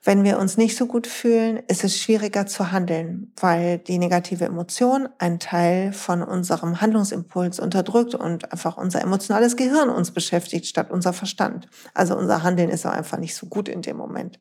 Wenn 0.04 0.24
wir 0.24 0.38
uns 0.38 0.58
nicht 0.58 0.78
so 0.78 0.86
gut 0.86 1.08
fühlen, 1.08 1.58
ist 1.68 1.84
es 1.84 1.98
schwieriger 1.98 2.46
zu 2.46 2.72
handeln, 2.72 3.34
weil 3.42 3.80
die 3.80 3.98
negative 3.98 4.46
Emotion 4.46 5.10
einen 5.18 5.40
Teil 5.40 5.92
von 5.92 6.22
unserem 6.22 6.82
Handlungsimpuls 6.82 7.60
unterdrückt 7.60 8.14
und 8.14 8.52
einfach 8.52 8.78
unser 8.78 9.02
emotionales 9.02 9.58
Gehirn 9.58 9.90
uns 9.90 10.12
beschäftigt 10.12 10.68
statt 10.68 10.92
unser 10.92 11.14
Verstand. 11.14 11.68
Also 11.96 12.16
unser 12.16 12.44
Handeln 12.44 12.70
ist 12.70 12.86
auch 12.86 12.92
einfach 12.92 13.18
nicht 13.18 13.36
so 13.36 13.48
gut 13.48 13.68
in 13.68 13.82
dem 13.82 13.98
Moment. 13.98 14.40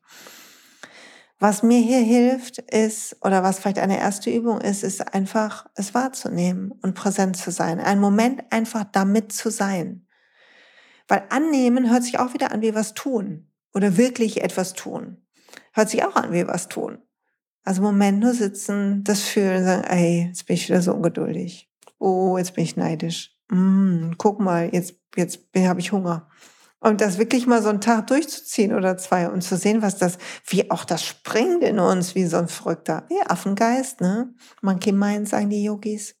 Was 1.39 1.63
mir 1.63 1.79
hier 1.79 2.01
hilft, 2.01 2.57
ist, 2.57 3.15
oder 3.21 3.43
was 3.43 3.59
vielleicht 3.59 3.79
eine 3.79 3.97
erste 3.97 4.29
Übung 4.29 4.59
ist, 4.59 4.83
ist 4.83 5.13
einfach 5.13 5.67
es 5.75 5.93
wahrzunehmen 5.93 6.73
und 6.81 6.95
präsent 6.95 7.37
zu 7.37 7.49
sein. 7.49 7.79
Einen 7.79 8.01
Moment 8.01 8.43
einfach 8.51 8.83
damit 8.83 9.31
zu 9.31 9.49
sein. 9.49 10.05
Weil 11.07 11.23
annehmen 11.29 11.89
hört 11.89 12.03
sich 12.03 12.19
auch 12.19 12.33
wieder 12.33 12.51
an 12.51 12.61
wie 12.61 12.75
was 12.75 12.93
tun 12.93 13.47
oder 13.73 13.95
wirklich 13.95 14.43
etwas 14.43 14.73
tun. 14.73 15.25
Hört 15.71 15.89
sich 15.89 16.03
auch 16.03 16.15
an 16.15 16.33
wie 16.33 16.45
was 16.45 16.67
tun. 16.67 16.99
Also 17.63 17.81
Moment 17.81 18.19
nur 18.19 18.33
sitzen, 18.33 19.03
das 19.05 19.21
fühlen, 19.21 19.63
sagen, 19.63 19.83
ey, 19.85 20.25
jetzt 20.27 20.45
bin 20.45 20.55
ich 20.55 20.67
wieder 20.67 20.81
so 20.81 20.93
ungeduldig. 20.93 21.71
Oh, 21.99 22.37
jetzt 22.37 22.53
bin 22.53 22.65
ich 22.65 22.75
neidisch. 22.75 23.35
Mm, 23.49 24.11
guck 24.17 24.39
mal, 24.39 24.69
jetzt, 24.73 24.95
jetzt 25.15 25.39
habe 25.55 25.79
ich 25.79 25.91
Hunger. 25.91 26.29
Und 26.79 27.01
das 27.01 27.17
wirklich 27.17 27.45
mal 27.45 27.61
so 27.61 27.69
einen 27.69 27.81
Tag 27.81 28.07
durchzuziehen 28.07 28.73
oder 28.73 28.97
zwei 28.97 29.29
und 29.29 29.41
zu 29.41 29.57
sehen, 29.57 29.81
was 29.81 29.97
das, 29.97 30.17
wie 30.45 30.71
auch 30.71 30.85
das 30.85 31.03
springt 31.03 31.61
in 31.61 31.79
uns, 31.79 32.15
wie 32.15 32.25
so 32.25 32.37
ein 32.37 32.47
Verrückter, 32.47 33.05
wie 33.09 33.21
Affengeist, 33.21 33.99
ne? 33.99 34.33
Monkey 34.61 34.93
Mind, 34.93 35.27
sagen 35.27 35.49
die 35.49 35.63
Yogis. 35.63 36.15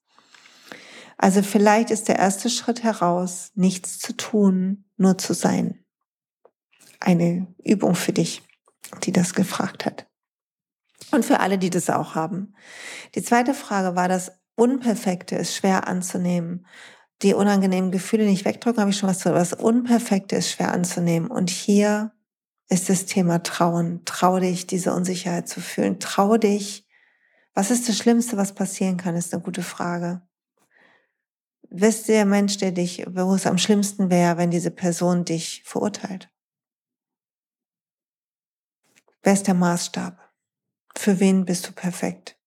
Also 1.17 1.41
vielleicht 1.43 1.91
ist 1.91 2.07
der 2.09 2.17
erste 2.17 2.49
Schritt 2.49 2.83
heraus, 2.83 3.51
nichts 3.55 3.99
zu 3.99 4.13
tun, 4.15 4.85
nur 4.97 5.17
zu 5.17 5.33
sein. 5.33 5.83
Eine 6.99 7.47
Übung 7.63 7.95
für 7.95 8.11
dich 8.11 8.41
die 9.03 9.11
das 9.11 9.33
gefragt 9.33 9.85
hat. 9.85 10.07
Und 11.11 11.25
für 11.25 11.39
alle, 11.39 11.57
die 11.57 11.69
das 11.69 11.89
auch 11.89 12.15
haben. 12.15 12.53
Die 13.15 13.23
zweite 13.23 13.53
Frage 13.53 13.95
war, 13.95 14.07
das 14.07 14.31
Unperfekte 14.55 15.35
ist 15.35 15.55
schwer 15.55 15.87
anzunehmen. 15.87 16.65
Die 17.21 17.33
unangenehmen 17.33 17.91
Gefühle 17.91 18.25
nicht 18.25 18.45
wegdrücken, 18.45 18.79
habe 18.79 18.91
ich 18.91 18.97
schon 18.97 19.09
was 19.09 19.19
zu. 19.19 19.29
Das 19.29 19.53
Unperfekte 19.53 20.37
ist 20.37 20.51
schwer 20.51 20.71
anzunehmen. 20.71 21.29
Und 21.29 21.49
hier 21.49 22.13
ist 22.69 22.89
das 22.89 23.05
Thema 23.05 23.43
Trauen. 23.43 24.03
Trau 24.05 24.39
dich, 24.39 24.67
diese 24.67 24.93
Unsicherheit 24.93 25.49
zu 25.49 25.59
fühlen. 25.59 25.99
Trau 25.99 26.37
dich. 26.37 26.87
Was 27.53 27.71
ist 27.71 27.89
das 27.89 27.97
Schlimmste, 27.97 28.37
was 28.37 28.55
passieren 28.55 28.97
kann, 28.97 29.15
ist 29.15 29.33
eine 29.33 29.43
gute 29.43 29.63
Frage. 29.63 30.21
Wisst 31.69 32.07
der 32.07 32.25
Mensch, 32.25 32.57
der 32.57 32.71
dich, 32.71 33.05
wo 33.09 33.35
es 33.35 33.45
am 33.45 33.57
schlimmsten 33.57 34.09
wäre, 34.09 34.37
wenn 34.37 34.49
diese 34.49 34.71
Person 34.71 35.25
dich 35.25 35.61
verurteilt? 35.65 36.31
Wer 39.21 39.33
ist 39.33 39.47
der 39.47 39.53
Maßstab? 39.55 40.17
Für 40.95 41.19
wen 41.19 41.45
bist 41.45 41.67
du 41.67 41.73
perfekt? 41.73 42.39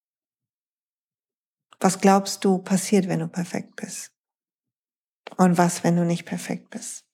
Was 1.79 2.01
glaubst 2.01 2.45
du 2.45 2.59
passiert, 2.59 3.09
wenn 3.09 3.21
du 3.21 3.29
perfekt 3.29 3.77
bist? 3.77 4.12
Und 5.37 5.59
was, 5.59 5.85
wenn 5.85 5.97
du 5.97 6.05
nicht 6.05 6.25
perfekt 6.25 6.71
bist? 6.71 7.05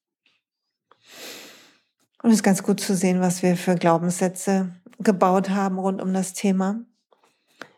Und 2.23 2.31
es 2.31 2.37
ist 2.37 2.43
ganz 2.43 2.63
gut 2.63 2.81
zu 2.81 2.95
sehen, 2.95 3.21
was 3.21 3.43
wir 3.43 3.57
für 3.57 3.77
Glaubenssätze 3.77 4.75
gebaut 4.99 5.51
haben 5.51 5.79
rund 5.79 6.03
um 6.03 6.13
das 6.13 6.33
Thema. 6.33 6.81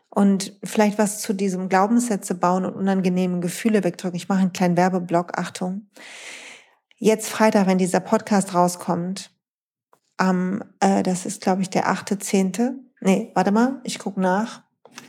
Und 0.09 0.57
vielleicht 0.63 0.97
was 0.97 1.21
zu 1.21 1.33
diesem 1.33 1.69
Glaubenssätze 1.69 2.35
bauen 2.35 2.65
und 2.65 2.75
unangenehmen 2.75 3.39
Gefühle 3.39 3.83
wegdrücken. 3.83 4.17
Ich 4.17 4.27
mache 4.27 4.41
einen 4.41 4.51
kleinen 4.53 4.75
Werbeblock, 4.75 5.37
Achtung. 5.37 5.87
Jetzt 6.97 7.29
Freitag, 7.29 7.67
wenn 7.67 7.77
dieser 7.77 8.01
Podcast 8.01 8.53
rauskommt, 8.53 9.31
am, 10.17 10.63
äh, 10.81 11.01
das 11.01 11.25
ist, 11.25 11.41
glaube 11.41 11.61
ich, 11.61 11.69
der 11.69 11.87
achte, 11.87 12.19
zehnte. 12.19 12.75
Nee, 12.99 13.31
warte 13.33 13.51
mal, 13.51 13.79
ich 13.83 13.99
gucke 13.99 14.19
nach. 14.19 14.63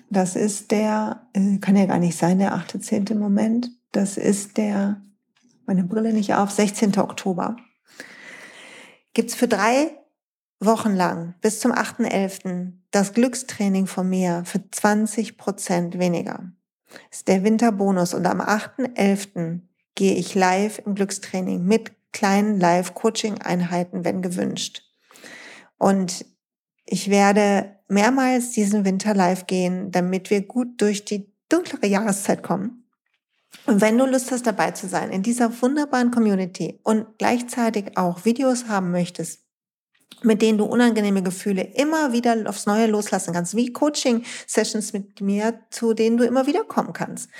Das 0.08 0.36
ist 0.36 0.70
der, 0.70 1.26
äh, 1.32 1.58
kann 1.58 1.76
ja 1.76 1.86
gar 1.86 1.98
nicht 1.98 2.16
sein, 2.16 2.38
der 2.38 2.54
achte, 2.54 2.78
zehnte 2.78 3.14
Moment. 3.14 3.70
Das 3.90 4.16
ist 4.16 4.56
der, 4.56 5.02
meine 5.66 5.84
Brille 5.84 6.12
nicht 6.12 6.34
auf, 6.34 6.50
16. 6.50 6.98
Oktober. 6.98 7.56
Gibt's 9.14 9.34
für 9.34 9.48
drei 9.48 9.98
Wochen 10.60 10.94
lang 10.94 11.34
bis 11.40 11.60
zum 11.60 11.72
8.11. 11.72 12.72
das 12.90 13.12
Glückstraining 13.12 13.86
von 13.86 14.08
mir 14.08 14.44
für 14.44 14.62
20 14.70 15.36
Prozent 15.36 15.98
weniger. 15.98 16.52
Das 17.10 17.18
ist 17.18 17.28
der 17.28 17.42
Winterbonus 17.44 18.14
und 18.14 18.26
am 18.26 18.40
8.11. 18.40 19.60
gehe 19.94 20.14
ich 20.14 20.34
live 20.34 20.80
im 20.84 20.94
Glückstraining 20.94 21.64
mit 21.64 21.92
kleinen 22.12 22.60
Live-Coaching-Einheiten, 22.60 24.04
wenn 24.04 24.22
gewünscht. 24.22 24.82
Und 25.78 26.24
ich 26.84 27.10
werde 27.10 27.76
mehrmals 27.88 28.50
diesen 28.50 28.84
Winter 28.84 29.14
live 29.14 29.46
gehen, 29.46 29.90
damit 29.90 30.30
wir 30.30 30.42
gut 30.42 30.80
durch 30.80 31.04
die 31.04 31.32
dunklere 31.48 31.86
Jahreszeit 31.86 32.42
kommen. 32.42 32.81
Und 33.66 33.80
wenn 33.80 33.98
du 33.98 34.06
Lust 34.06 34.30
hast, 34.30 34.46
dabei 34.46 34.72
zu 34.72 34.88
sein 34.88 35.10
in 35.10 35.22
dieser 35.22 35.62
wunderbaren 35.62 36.10
Community 36.10 36.80
und 36.82 37.06
gleichzeitig 37.18 37.96
auch 37.96 38.24
Videos 38.24 38.66
haben 38.66 38.90
möchtest, 38.90 39.42
mit 40.24 40.42
denen 40.42 40.58
du 40.58 40.64
unangenehme 40.64 41.22
Gefühle 41.22 41.62
immer 41.62 42.12
wieder 42.12 42.36
aufs 42.46 42.66
Neue 42.66 42.86
loslassen 42.86 43.32
kannst, 43.32 43.56
wie 43.56 43.72
Coaching-Sessions 43.72 44.92
mit 44.92 45.20
mir, 45.20 45.60
zu 45.70 45.94
denen 45.94 46.16
du 46.16 46.24
immer 46.24 46.46
wieder 46.46 46.64
kommen 46.64 46.92
kannst. 46.92 47.30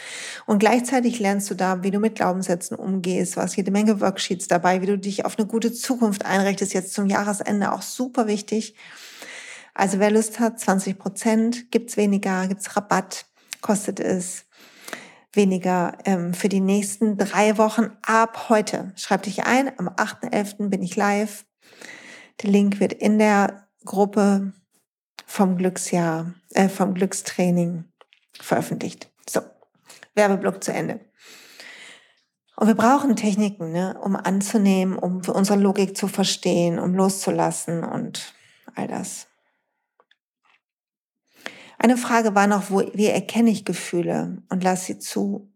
Und 0.47 0.59
gleichzeitig 0.59 1.19
lernst 1.21 1.51
du 1.51 1.55
da, 1.55 1.83
wie 1.83 1.91
du 1.91 1.99
mit 1.99 2.15
Glaubenssätzen 2.15 2.77
umgehst, 2.77 3.37
was 3.37 3.57
jede 3.57 3.71
Menge 3.71 4.01
Worksheets 4.01 4.49
dabei, 4.49 4.81
wie 4.83 4.87
du 4.87 4.99
dich 4.99 5.25
auf 5.25 5.39
eine 5.39 5.47
gute 5.47 5.73
Zukunft 5.73 6.25
einrichtest, 6.25 6.75
jetzt 6.75 6.95
zum 6.95 7.07
Jahresende 7.07 7.73
auch 7.73 7.83
super 7.83 8.27
wichtig. 8.27 8.75
Also 9.75 9.99
wer 9.99 10.11
Lust 10.11 10.39
hat, 10.39 10.61
20 10.61 10.99
Prozent, 10.99 11.71
gibt's 11.71 11.97
weniger, 11.97 12.47
gibt's 12.47 12.77
Rabatt, 12.77 13.27
kostet 13.61 14.01
es 14.01 14.45
weniger 15.33 15.99
ähm, 16.05 16.35
für 16.35 16.49
die 16.49 16.61
nächsten 16.61 17.17
drei 17.17 17.59
Wochen 17.59 17.91
ab 18.03 18.49
heute. 18.49 18.93
Schreib 18.97 19.23
dich 19.23 19.45
ein, 19.45 19.71
am 19.79 19.89
8.11. 19.89 20.69
bin 20.69 20.83
ich 20.83 20.97
live 20.97 21.45
der 22.43 22.51
Link 22.51 22.81
wird 22.81 22.93
in 22.93 23.19
der 23.19 23.69
Gruppe 23.85 24.53
vom 25.27 25.57
Glücksjahr, 25.57 26.35
äh, 26.51 26.69
vom 26.69 26.95
Glückstraining 26.95 27.85
veröffentlicht. 28.39 29.11
So, 29.29 29.41
Werbeblock 30.15 30.63
zu 30.63 30.73
Ende. 30.73 31.01
Und 32.57 32.67
wir 32.69 32.75
brauchen 32.75 33.17
Techniken, 33.17 33.73
ne, 33.73 33.99
um 34.03 34.15
anzunehmen, 34.15 34.99
um 34.99 35.23
unsere 35.29 35.59
Logik 35.59 35.97
zu 35.97 36.07
verstehen, 36.07 36.79
um 36.79 36.95
loszulassen 36.95 37.83
und 37.83 38.35
all 38.75 38.87
das. 38.87 39.27
Eine 41.83 41.97
Frage 41.97 42.37
war 42.37 42.47
noch, 42.47 42.71
wo, 42.71 42.81
wie 42.95 43.07
erkenne 43.07 43.51
ich 43.51 43.65
Gefühle 43.65 44.41
und 44.49 44.63
lasse 44.63 44.85
sie 44.85 44.99
zu? 45.01 45.51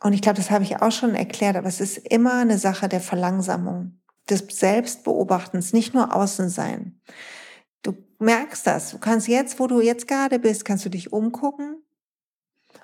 Und 0.00 0.12
ich 0.12 0.22
glaube, 0.22 0.36
das 0.36 0.52
habe 0.52 0.62
ich 0.62 0.80
auch 0.80 0.92
schon 0.92 1.16
erklärt, 1.16 1.56
aber 1.56 1.66
es 1.66 1.80
ist 1.80 1.98
immer 1.98 2.34
eine 2.34 2.56
Sache 2.56 2.88
der 2.88 3.00
Verlangsamung 3.00 3.98
des 4.30 4.44
Selbstbeobachtens, 4.48 5.72
nicht 5.72 5.92
nur 5.92 6.14
außen 6.14 6.48
sein. 6.50 7.00
Du 7.82 7.96
merkst 8.20 8.64
das. 8.64 8.92
Du 8.92 8.98
kannst 8.98 9.26
jetzt, 9.26 9.58
wo 9.58 9.66
du 9.66 9.80
jetzt 9.80 10.06
gerade 10.06 10.38
bist, 10.38 10.64
kannst 10.64 10.84
du 10.84 10.88
dich 10.88 11.12
umgucken 11.12 11.82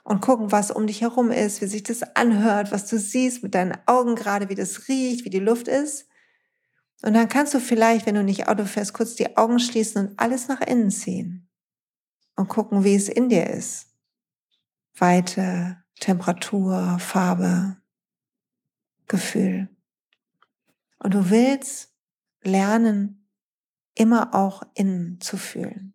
und 0.02 0.20
gucken, 0.20 0.50
was 0.50 0.72
um 0.72 0.88
dich 0.88 1.02
herum 1.02 1.30
ist, 1.30 1.60
wie 1.60 1.66
sich 1.66 1.84
das 1.84 2.02
anhört, 2.16 2.72
was 2.72 2.86
du 2.86 2.98
siehst 2.98 3.44
mit 3.44 3.54
deinen 3.54 3.78
Augen 3.86 4.16
gerade, 4.16 4.48
wie 4.48 4.56
das 4.56 4.88
riecht, 4.88 5.24
wie 5.24 5.30
die 5.30 5.38
Luft 5.38 5.68
ist. 5.68 6.08
Und 7.02 7.14
dann 7.14 7.28
kannst 7.28 7.54
du 7.54 7.60
vielleicht, 7.60 8.06
wenn 8.06 8.16
du 8.16 8.24
nicht 8.24 8.48
Auto 8.48 8.64
fährst, 8.64 8.92
kurz 8.92 9.14
die 9.14 9.36
Augen 9.36 9.60
schließen 9.60 10.08
und 10.08 10.18
alles 10.18 10.48
nach 10.48 10.62
innen 10.62 10.90
ziehen 10.90 11.44
und 12.36 12.48
gucken, 12.48 12.84
wie 12.84 12.94
es 12.94 13.08
in 13.08 13.28
dir 13.28 13.48
ist. 13.48 13.88
Weite, 14.96 15.82
Temperatur, 16.00 16.98
Farbe, 16.98 17.76
Gefühl. 19.08 19.68
Und 20.98 21.14
du 21.14 21.30
willst 21.30 21.92
lernen, 22.42 23.28
immer 23.94 24.34
auch 24.34 24.62
innen 24.74 25.20
zu 25.20 25.36
fühlen. 25.36 25.94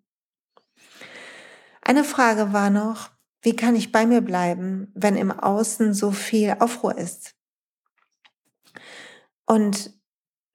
Eine 1.82 2.04
Frage 2.04 2.54
war 2.54 2.70
noch, 2.70 3.10
wie 3.42 3.56
kann 3.56 3.76
ich 3.76 3.92
bei 3.92 4.06
mir 4.06 4.22
bleiben, 4.22 4.92
wenn 4.94 5.16
im 5.16 5.32
Außen 5.32 5.94
so 5.94 6.12
viel 6.12 6.56
Aufruhr 6.60 6.98
ist? 6.98 7.36
Und 9.46 9.99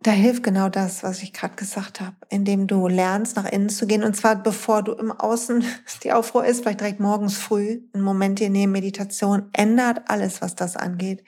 da 0.05 0.11
hilft 0.11 0.43
genau 0.43 0.69
das, 0.69 1.03
was 1.03 1.23
ich 1.23 1.33
gerade 1.33 1.55
gesagt 1.55 2.03
habe, 2.03 2.15
indem 2.29 2.67
du 2.67 2.89
lernst, 2.89 3.37
nach 3.37 3.47
innen 3.47 3.71
zu 3.71 3.87
gehen. 3.87 4.05
Und 4.05 4.15
zwar 4.15 4.37
bevor 4.37 4.83
du 4.83 4.93
im 4.93 5.11
Außen 5.11 5.65
die 6.05 6.13
Aufruhr 6.13 6.45
ist, 6.45 6.61
vielleicht 6.61 6.81
direkt 6.81 7.01
morgens 7.01 7.39
früh, 7.39 7.81
einen 7.95 8.03
Moment 8.03 8.39
dir 8.39 8.51
nehmen, 8.51 8.75
Meditation, 8.75 9.49
ändert 9.55 10.03
alles, 10.09 10.43
was 10.43 10.55
das 10.57 10.77
angeht. 10.77 11.25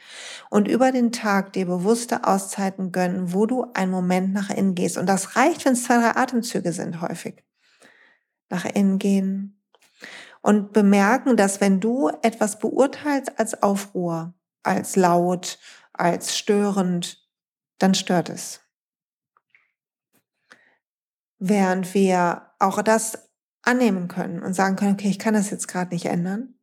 Und 0.51 0.69
über 0.69 0.93
den 0.93 1.11
Tag 1.11 1.55
dir 1.55 1.65
bewusste 1.65 2.27
Auszeiten 2.27 2.93
gönnen, 2.93 3.33
wo 3.33 3.47
du 3.47 3.65
einen 3.73 3.91
Moment 3.91 4.35
nach 4.35 4.51
innen 4.51 4.75
gehst. 4.75 4.99
Und 4.99 5.07
das 5.07 5.37
reicht, 5.37 5.65
wenn 5.65 5.73
es 5.73 5.85
zwei, 5.85 5.97
drei 5.97 6.15
Atemzüge 6.15 6.73
sind, 6.73 7.01
häufig. 7.01 7.43
Nach 8.51 8.67
innen 8.67 8.99
gehen. 8.99 9.59
Und 10.43 10.75
bemerken, 10.75 11.39
dass 11.39 11.63
wenn 11.63 11.81
du 11.81 12.11
etwas 12.21 12.59
beurteilst 12.59 13.39
als 13.39 13.63
Aufruhr, 13.63 14.35
als 14.63 14.97
laut, 14.97 15.59
als 15.95 16.37
störend, 16.37 17.27
dann 17.79 17.95
stört 17.95 18.29
es. 18.29 18.66
Während 21.39 21.93
wir 21.95 22.51
auch 22.59 22.83
das 22.83 23.31
annehmen 23.63 24.09
können 24.09 24.43
und 24.43 24.55
sagen 24.55 24.77
können, 24.77 24.95
okay, 24.95 25.09
ich 25.09 25.19
kann 25.19 25.35
das 25.35 25.51
jetzt 25.51 25.69
gerade 25.69 25.93
nicht 25.93 26.07
ändern. 26.07 26.55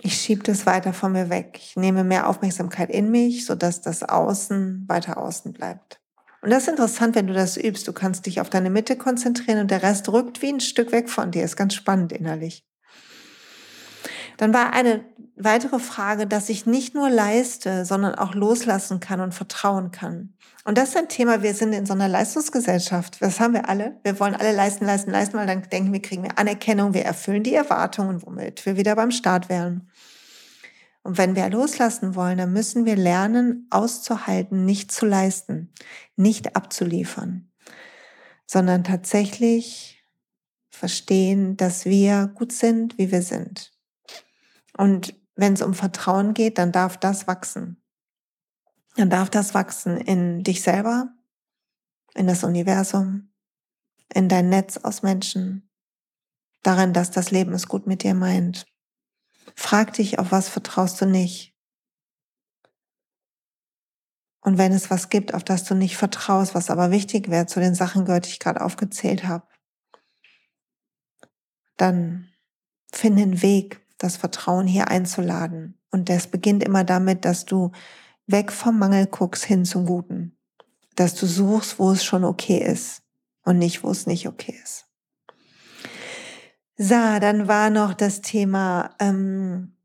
Ich 0.00 0.14
schiebe 0.14 0.42
das 0.42 0.66
weiter 0.66 0.92
von 0.92 1.12
mir 1.12 1.28
weg. 1.28 1.58
Ich 1.60 1.76
nehme 1.76 2.02
mehr 2.02 2.28
Aufmerksamkeit 2.28 2.90
in 2.90 3.10
mich, 3.10 3.44
sodass 3.44 3.82
das 3.82 4.02
Außen 4.02 4.84
weiter 4.88 5.18
außen 5.18 5.52
bleibt. 5.52 6.00
Und 6.40 6.50
das 6.50 6.64
ist 6.64 6.70
interessant, 6.70 7.14
wenn 7.14 7.28
du 7.28 7.34
das 7.34 7.56
übst. 7.56 7.86
Du 7.86 7.92
kannst 7.92 8.26
dich 8.26 8.40
auf 8.40 8.50
deine 8.50 8.70
Mitte 8.70 8.96
konzentrieren 8.96 9.60
und 9.60 9.70
der 9.70 9.84
Rest 9.84 10.08
rückt 10.08 10.42
wie 10.42 10.52
ein 10.52 10.60
Stück 10.60 10.90
weg 10.90 11.08
von 11.08 11.30
dir. 11.30 11.44
Ist 11.44 11.56
ganz 11.56 11.74
spannend 11.74 12.10
innerlich. 12.10 12.66
Dann 14.38 14.52
war 14.52 14.72
eine 14.72 15.04
weitere 15.44 15.78
Frage, 15.78 16.26
dass 16.26 16.48
ich 16.48 16.66
nicht 16.66 16.94
nur 16.94 17.10
leiste, 17.10 17.84
sondern 17.84 18.14
auch 18.14 18.34
loslassen 18.34 19.00
kann 19.00 19.20
und 19.20 19.32
vertrauen 19.32 19.90
kann. 19.90 20.34
Und 20.64 20.78
das 20.78 20.90
ist 20.90 20.96
ein 20.96 21.08
Thema, 21.08 21.42
wir 21.42 21.54
sind 21.54 21.72
in 21.72 21.86
so 21.86 21.92
einer 21.92 22.08
Leistungsgesellschaft. 22.08 23.20
Das 23.20 23.40
haben 23.40 23.54
wir 23.54 23.68
alle. 23.68 23.98
Wir 24.04 24.18
wollen 24.20 24.34
alle 24.34 24.52
leisten, 24.52 24.84
leisten, 24.84 25.10
leisten, 25.10 25.36
weil 25.36 25.46
dann 25.46 25.62
denken 25.62 25.92
wir, 25.92 26.02
kriegen 26.02 26.22
wir 26.22 26.38
Anerkennung, 26.38 26.94
wir 26.94 27.04
erfüllen 27.04 27.42
die 27.42 27.54
Erwartungen, 27.54 28.22
womit 28.22 28.64
wir 28.64 28.76
wieder 28.76 28.94
beim 28.94 29.10
Start 29.10 29.48
wären. 29.48 29.90
Und 31.02 31.18
wenn 31.18 31.34
wir 31.34 31.50
loslassen 31.50 32.14
wollen, 32.14 32.38
dann 32.38 32.52
müssen 32.52 32.84
wir 32.84 32.96
lernen, 32.96 33.66
auszuhalten, 33.70 34.64
nicht 34.64 34.92
zu 34.92 35.04
leisten, 35.04 35.72
nicht 36.16 36.54
abzuliefern, 36.54 37.50
sondern 38.46 38.84
tatsächlich 38.84 40.04
verstehen, 40.70 41.56
dass 41.56 41.84
wir 41.84 42.28
gut 42.34 42.52
sind, 42.52 42.98
wie 42.98 43.10
wir 43.10 43.22
sind. 43.22 43.72
Und 44.76 45.14
wenn 45.34 45.54
es 45.54 45.62
um 45.62 45.74
Vertrauen 45.74 46.34
geht, 46.34 46.58
dann 46.58 46.72
darf 46.72 46.96
das 46.96 47.26
wachsen. 47.26 47.82
Dann 48.96 49.10
darf 49.10 49.30
das 49.30 49.54
wachsen 49.54 49.96
in 49.96 50.42
dich 50.42 50.62
selber, 50.62 51.08
in 52.14 52.26
das 52.26 52.44
Universum, 52.44 53.32
in 54.12 54.28
dein 54.28 54.50
Netz 54.50 54.76
aus 54.76 55.02
Menschen, 55.02 55.70
darin, 56.62 56.92
dass 56.92 57.10
das 57.10 57.30
Leben 57.30 57.52
es 57.52 57.68
gut 57.68 57.86
mit 57.86 58.02
dir 58.02 58.14
meint. 58.14 58.66
Frag 59.56 59.94
dich, 59.94 60.18
auf 60.18 60.30
was 60.30 60.48
vertraust 60.48 61.00
du 61.00 61.06
nicht? 61.06 61.52
Und 64.40 64.58
wenn 64.58 64.72
es 64.72 64.90
was 64.90 65.08
gibt, 65.08 65.34
auf 65.34 65.44
das 65.44 65.64
du 65.64 65.74
nicht 65.74 65.96
vertraust, 65.96 66.54
was 66.54 66.68
aber 66.68 66.90
wichtig 66.90 67.30
wäre, 67.30 67.46
zu 67.46 67.60
den 67.60 67.74
Sachen 67.74 68.04
gehört, 68.04 68.26
die 68.26 68.30
ich 68.30 68.40
gerade 68.40 68.60
aufgezählt 68.60 69.24
habe, 69.24 69.46
dann 71.76 72.28
finde 72.92 73.22
einen 73.22 73.42
Weg, 73.42 73.81
das 74.02 74.16
Vertrauen 74.16 74.66
hier 74.66 74.88
einzuladen. 74.88 75.78
Und 75.90 76.08
das 76.08 76.26
beginnt 76.26 76.64
immer 76.64 76.84
damit, 76.84 77.24
dass 77.24 77.44
du 77.44 77.72
weg 78.26 78.52
vom 78.52 78.78
Mangel 78.78 79.06
guckst 79.06 79.44
hin 79.44 79.64
zum 79.64 79.86
Guten. 79.86 80.36
Dass 80.96 81.14
du 81.14 81.26
suchst, 81.26 81.78
wo 81.78 81.90
es 81.92 82.04
schon 82.04 82.24
okay 82.24 82.58
ist 82.58 83.02
und 83.44 83.58
nicht, 83.58 83.82
wo 83.82 83.90
es 83.90 84.06
nicht 84.06 84.28
okay 84.28 84.58
ist. 84.62 84.86
So, 86.76 86.94
dann 87.20 87.48
war 87.48 87.70
noch 87.70 87.94
das 87.94 88.22
Thema, 88.22 88.90
ähm, 88.98 89.76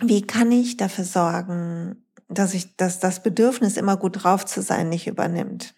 wie 0.00 0.22
kann 0.22 0.50
ich 0.50 0.76
dafür 0.76 1.04
sorgen, 1.04 2.04
dass 2.28 2.54
ich, 2.54 2.76
dass 2.76 2.98
das 2.98 3.22
Bedürfnis 3.22 3.76
immer 3.76 3.96
gut 3.96 4.22
drauf 4.24 4.44
zu 4.44 4.62
sein 4.62 4.88
nicht 4.88 5.06
übernimmt. 5.06 5.74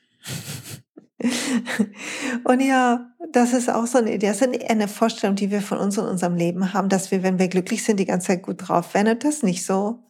und 2.44 2.60
ja, 2.60 3.10
das 3.32 3.52
ist 3.52 3.68
auch 3.68 3.86
so 3.86 3.98
eine 3.98 4.18
das 4.18 4.40
ist 4.40 4.70
eine 4.70 4.88
Vorstellung, 4.88 5.36
die 5.36 5.50
wir 5.50 5.60
von 5.60 5.78
uns 5.78 5.98
und 5.98 6.06
unserem 6.06 6.36
Leben 6.36 6.72
haben, 6.72 6.88
dass 6.88 7.10
wir, 7.10 7.22
wenn 7.22 7.38
wir 7.38 7.48
glücklich 7.48 7.84
sind, 7.84 8.00
die 8.00 8.06
ganze 8.06 8.28
Zeit 8.28 8.42
gut 8.42 8.68
drauf 8.68 8.94
wären. 8.94 9.08
Und 9.08 9.24
das 9.24 9.42
nicht 9.42 9.64
so. 9.64 10.02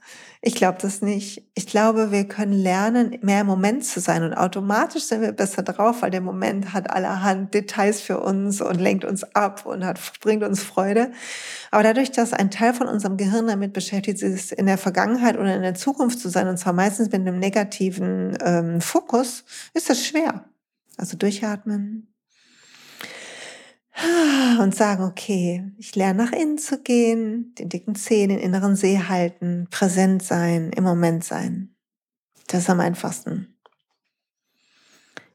Ich 0.43 0.55
glaube 0.55 0.79
das 0.81 1.03
nicht. 1.03 1.43
Ich 1.55 1.67
glaube, 1.67 2.13
wir 2.13 2.25
können 2.27 2.55
lernen, 2.55 3.19
mehr 3.21 3.43
im 3.43 3.47
Moment 3.47 3.85
zu 3.85 4.01
sein 4.01 4.23
und 4.23 4.33
automatisch 4.33 5.03
sind 5.03 5.21
wir 5.21 5.33
besser 5.33 5.63
drauf, 5.63 6.01
weil 6.01 6.11
der 6.11 6.23
Moment 6.23 6.73
hat 6.73 6.89
allerhand 6.89 7.53
Details 7.53 8.01
für 8.01 8.21
uns 8.21 8.63
und 8.63 8.81
lenkt 8.81 9.05
uns 9.05 9.23
ab 9.35 9.67
und 9.67 9.85
hat, 9.85 10.01
bringt 10.23 10.43
uns 10.43 10.63
Freude. 10.63 11.13
Aber 11.71 11.83
dadurch, 11.83 12.11
dass 12.11 12.33
ein 12.33 12.51
Teil 12.51 12.73
von 12.73 12.87
unserem 12.87 13.19
Gehirn 13.19 13.49
damit 13.49 13.75
beschäftigt 13.75 14.23
ist, 14.23 14.53
in 14.53 14.65
der 14.65 14.79
Vergangenheit 14.79 15.37
oder 15.37 15.55
in 15.55 15.63
der 15.63 15.75
Zukunft 15.75 16.21
zu 16.21 16.31
sein, 16.31 16.49
und 16.49 16.57
zwar 16.57 16.73
meistens 16.73 17.11
mit 17.13 17.21
einem 17.21 17.39
negativen 17.39 18.39
ähm, 18.43 18.81
Fokus, 18.81 19.45
ist 19.75 19.91
das 19.91 20.07
schwer. 20.07 20.45
Also 21.01 21.17
durchatmen, 21.17 22.11
und 24.61 24.75
sagen, 24.75 25.05
okay, 25.05 25.65
ich 25.79 25.95
lerne 25.95 26.25
nach 26.25 26.33
innen 26.33 26.59
zu 26.59 26.83
gehen, 26.83 27.55
den 27.57 27.69
dicken 27.69 27.95
Zeh, 27.95 28.27
den 28.27 28.39
inneren 28.39 28.77
See 28.77 28.99
halten, 28.99 29.67
präsent 29.71 30.23
sein, 30.23 30.71
im 30.71 30.85
Moment 30.85 31.25
sein. 31.25 31.75
Das 32.47 32.63
ist 32.63 32.71
am 32.71 32.81
einfachsten. 32.81 33.59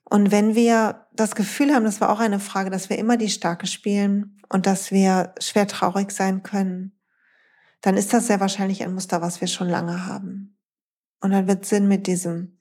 Und 0.04 0.32
wenn 0.32 0.56
wir 0.56 1.08
das 1.14 1.36
Gefühl 1.36 1.74
haben, 1.74 1.86
das 1.86 2.02
war 2.02 2.10
auch 2.10 2.20
eine 2.20 2.40
Frage, 2.40 2.70
dass 2.70 2.90
wir 2.90 2.98
immer 2.98 3.18
die 3.18 3.30
Starke 3.30 3.68
spielen 3.68 4.40
und 4.50 4.66
dass 4.66 4.92
wir 4.92 5.34
schwer 5.40 5.68
traurig 5.68 6.12
sein 6.12 6.44
können, 6.44 7.00
dann 7.82 7.98
ist 7.98 8.14
das 8.14 8.28
sehr 8.28 8.40
wahrscheinlich 8.40 8.84
ein 8.84 8.94
Muster, 8.94 9.22
was 9.22 9.42
wir 9.42 9.48
schon 9.48 9.70
lange 9.70 10.06
haben. 10.06 10.58
Und 11.22 11.32
dann 11.32 11.48
wird 11.48 11.66
Sinn 11.66 11.88
mit 11.88 12.08
diesem 12.08 12.60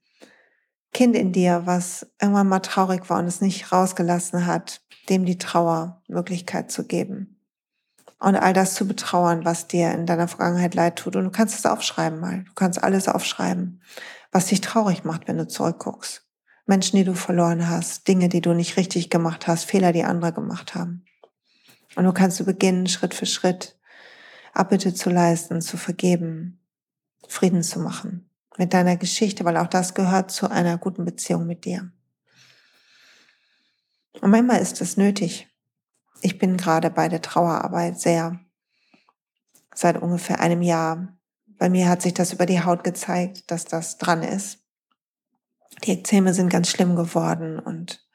Kind 0.95 1.17
in 1.17 1.33
dir, 1.33 1.63
was 1.65 2.07
irgendwann 2.23 2.49
mal 2.49 2.61
traurig 2.61 3.11
war 3.11 3.19
und 3.19 3.27
es 3.27 3.41
nicht 3.41 3.73
rausgelassen 3.73 4.47
hat, 4.47 4.81
dem 5.09 5.27
die 5.27 5.39
Trauermöglichkeit 5.39 6.71
zu 6.71 6.87
geben. 6.87 7.41
Und 8.21 8.37
all 8.37 8.53
das 8.53 8.75
zu 8.75 8.87
betrauern, 8.87 9.45
was 9.45 9.67
dir 9.67 9.93
in 9.93 10.07
deiner 10.07 10.29
Vergangenheit 10.29 10.75
leid 10.75 10.97
tut. 10.97 11.17
Und 11.17 11.25
du 11.25 11.31
kannst 11.31 11.59
es 11.59 11.67
aufschreiben 11.67 12.21
mal. 12.21 12.45
Du 12.45 12.53
kannst 12.55 12.83
alles 12.83 13.09
aufschreiben, 13.09 13.83
was 14.31 14.47
dich 14.47 14.61
traurig 14.61 15.05
macht, 15.05 15.27
wenn 15.27 15.37
du 15.37 15.49
zurückguckst. 15.49 16.27
Menschen, 16.65 16.97
die 16.97 17.05
du 17.05 17.15
verloren 17.15 17.69
hast, 17.69 18.09
Dinge, 18.09 18.29
die 18.29 18.41
du 18.41 18.55
nicht 18.55 18.77
richtig 18.77 19.11
gemacht 19.11 19.49
hast, 19.49 19.65
Fehler, 19.65 19.93
die 19.93 20.05
andere 20.05 20.33
gemacht 20.33 20.75
haben. 20.75 21.05
Und 21.97 22.05
du 22.05 22.13
kannst 22.13 22.39
du 22.41 22.45
beginnen, 22.45 22.87
Schritt 22.87 23.15
für 23.15 23.27
Schritt 23.27 23.77
Abbitte 24.55 24.95
zu 24.95 25.11
leisten, 25.11 25.61
zu 25.61 25.77
vergeben, 25.77 26.61
Frieden 27.27 27.65
zu 27.65 27.81
machen 27.81 28.31
mit 28.59 28.73
deiner 28.73 28.97
Geschichte, 28.97 29.45
weil 29.45 29.57
auch 29.57 29.67
das 29.67 29.95
gehört 29.95 30.31
zu 30.31 30.51
einer 30.51 30.79
guten 30.79 31.05
Beziehung 31.05 31.47
mit 31.47 31.65
dir. 31.65 31.91
Und 34.21 34.31
manchmal 34.31 34.61
ist 34.61 34.81
es 34.81 34.97
nötig. 34.97 35.49
Ich 36.23 36.39
bin 36.39 36.57
gerade 36.57 36.91
bei 36.91 37.09
der 37.09 37.21
Trauerarbeit 37.21 38.01
sehr, 38.01 38.41
seit 39.75 40.01
ungefähr 40.01 40.41
einem 40.41 40.63
Jahr. 40.63 41.19
Bei 41.59 41.69
mir 41.69 41.89
hat 41.89 42.03
sich 42.03 42.15
das 42.15 42.33
über 42.33 42.47
die 42.47 42.63
Haut 42.63 42.85
gezeigt, 42.85 43.51
dass 43.51 43.65
das 43.65 43.99
dran 43.99 44.23
ist. 44.23 44.61
Die 45.83 45.93
Ekzeme 45.93 46.33
sind 46.33 46.49
ganz 46.49 46.69
schlimm 46.69 46.97
geworden 46.97 47.59
und 47.59 48.07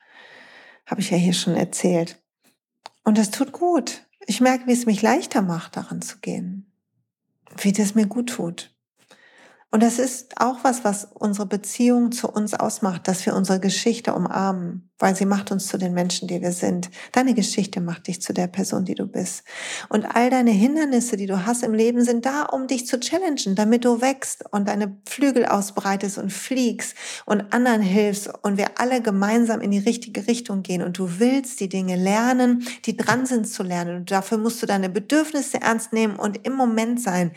habe 0.86 1.02
ich 1.02 1.12
ja 1.12 1.17
hier 1.17 1.34
schon 1.34 1.56
erzählt. 1.56 2.21
Und 3.04 3.17
es 3.17 3.32
tut 3.32 3.52
gut. 3.52 4.06
Ich 4.25 4.41
merke, 4.41 4.67
wie 4.67 4.73
es 4.73 4.86
mich 4.86 5.02
leichter 5.02 5.41
macht, 5.41 5.75
daran 5.78 6.02
zu 6.02 6.19
gehen. 6.19 6.71
Wie 7.58 7.73
das 7.73 7.95
mir 7.95 8.08
gut 8.08 8.30
tut. 8.30 8.75
Und 9.71 9.84
das 9.84 9.99
ist 9.99 10.41
auch 10.41 10.63
was, 10.63 10.84
was 10.84 11.08
unsere 11.13 11.45
Beziehung 11.45 12.12
zu 12.12 12.27
uns 12.27 12.55
ausmacht, 12.55 13.08
dass 13.08 13.23
wir 13.27 13.36
unsere 13.36 13.60
Geschichte 13.60 14.15
umarmen, 14.15 14.89
weil 14.97 15.15
sie 15.15 15.27
macht 15.27 15.51
uns 15.51 15.67
zu 15.67 15.77
den 15.77 15.93
Menschen, 15.93 16.27
die 16.27 16.41
wir 16.41 16.53
sind. 16.53 16.89
Deine 17.12 17.36
Geschichte 17.36 17.79
macht 17.79 18.08
dich 18.08 18.19
zu 18.19 18.34
der 18.34 18.47
Person, 18.47 18.84
die 18.84 18.95
du 18.95 19.05
bist. 19.05 19.43
Und 19.88 20.05
all 20.05 20.32
deine 20.32 20.49
Hindernisse, 20.49 21.17
die 21.17 21.27
du 21.27 21.45
hast 21.45 21.62
im 21.62 21.75
Leben, 21.75 22.03
sind 22.03 22.25
da, 22.25 22.45
um 22.45 22.65
dich 22.65 22.88
zu 22.88 22.99
challengen, 22.99 23.53
damit 23.53 23.86
du 23.86 24.01
wächst 24.01 24.43
und 24.51 24.67
deine 24.67 24.97
Flügel 25.08 25.45
ausbreitest 25.45 26.17
und 26.17 26.34
fliegst 26.34 26.95
und 27.27 27.53
anderen 27.53 27.84
hilfst 27.84 28.27
und 28.41 28.58
wir 28.58 28.79
alle 28.79 29.03
gemeinsam 29.03 29.62
in 29.62 29.69
die 29.69 29.77
richtige 29.77 30.25
Richtung 30.25 30.63
gehen. 30.63 30.82
Und 30.82 30.97
du 30.97 31.19
willst 31.19 31.60
die 31.60 31.69
Dinge 31.69 31.95
lernen, 31.95 32.65
die 32.86 32.97
dran 32.97 33.27
sind 33.27 33.47
zu 33.47 33.62
lernen. 33.62 33.97
Und 33.97 34.10
dafür 34.10 34.39
musst 34.39 34.63
du 34.63 34.65
deine 34.65 34.89
Bedürfnisse 34.89 35.62
ernst 35.62 35.93
nehmen 35.93 36.15
und 36.15 36.47
im 36.47 36.53
Moment 36.53 36.99
sein. 36.99 37.34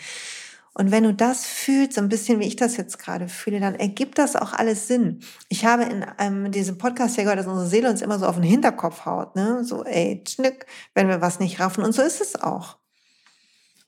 Und 0.74 0.90
wenn 0.90 1.04
du 1.04 1.12
das 1.12 1.44
fühlst, 1.44 1.94
so 1.94 2.00
ein 2.00 2.08
bisschen 2.08 2.40
wie 2.40 2.46
ich 2.46 2.56
das 2.56 2.78
jetzt 2.78 2.98
gerade 2.98 3.28
fühle, 3.28 3.60
dann 3.60 3.74
ergibt 3.74 4.18
das 4.18 4.36
auch 4.36 4.54
alles 4.54 4.88
Sinn. 4.88 5.20
Ich 5.50 5.66
habe 5.66 5.82
in 5.84 6.04
ähm, 6.18 6.50
diesem 6.50 6.78
Podcast 6.78 7.16
ja 7.16 7.24
gehört, 7.24 7.38
dass 7.38 7.46
unsere 7.46 7.68
Seele 7.68 7.90
uns 7.90 8.00
immer 8.00 8.18
so 8.18 8.26
auf 8.26 8.36
den 8.36 8.44
Hinterkopf 8.44 9.04
haut, 9.04 9.36
ne? 9.36 9.64
So, 9.64 9.84
ey, 9.84 10.24
schnick, 10.26 10.66
wenn 10.94 11.08
wir 11.08 11.20
was 11.20 11.40
nicht 11.40 11.60
raffen. 11.60 11.84
Und 11.84 11.92
so 11.92 12.00
ist 12.00 12.22
es 12.22 12.40
auch. 12.40 12.78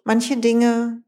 Manche 0.05 0.37
Dinge 0.37 1.03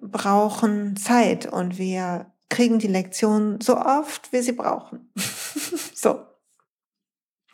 brauchen 0.00 0.96
Zeit 0.96 1.44
und 1.44 1.76
wir 1.76 2.32
kriegen 2.48 2.78
die 2.78 2.86
Lektion 2.86 3.60
so 3.60 3.76
oft, 3.76 4.32
wie 4.32 4.40
sie 4.40 4.52
brauchen. 4.52 5.12
so. 5.94 6.20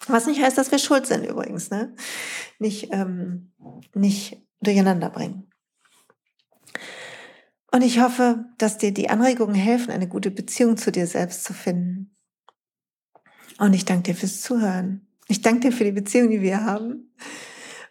Was 0.07 0.27
nicht 0.27 0.41
heißt, 0.41 0.59
dass 0.59 0.71
wir 0.71 0.79
schuld 0.79 1.07
sind 1.07 1.25
übrigens, 1.25 1.71
ne? 1.71 1.95
Nicht, 2.59 2.89
ähm, 2.93 3.53
nicht 3.95 4.43
durcheinander 4.61 5.11
bringen. 5.11 5.52
Und 7.73 7.83
ich 7.83 8.01
hoffe, 8.01 8.45
dass 8.59 8.79
dir 8.79 8.93
die 8.93 9.09
Anregungen 9.09 9.55
helfen, 9.55 9.91
eine 9.91 10.07
gute 10.07 10.31
Beziehung 10.31 10.77
zu 10.77 10.93
dir 10.93 11.07
selbst 11.07 11.45
zu 11.45 11.55
finden. 11.55 12.15
Und 13.59 13.73
ich 13.73 13.87
danke 13.87 14.13
dir 14.13 14.15
fürs 14.15 14.43
Zuhören. 14.43 15.07
Ich 15.29 15.41
danke 15.41 15.71
dir 15.71 15.73
für 15.73 15.85
die 15.85 15.93
Beziehung, 15.93 16.31
die 16.31 16.43
wir 16.43 16.65
haben. 16.65 17.15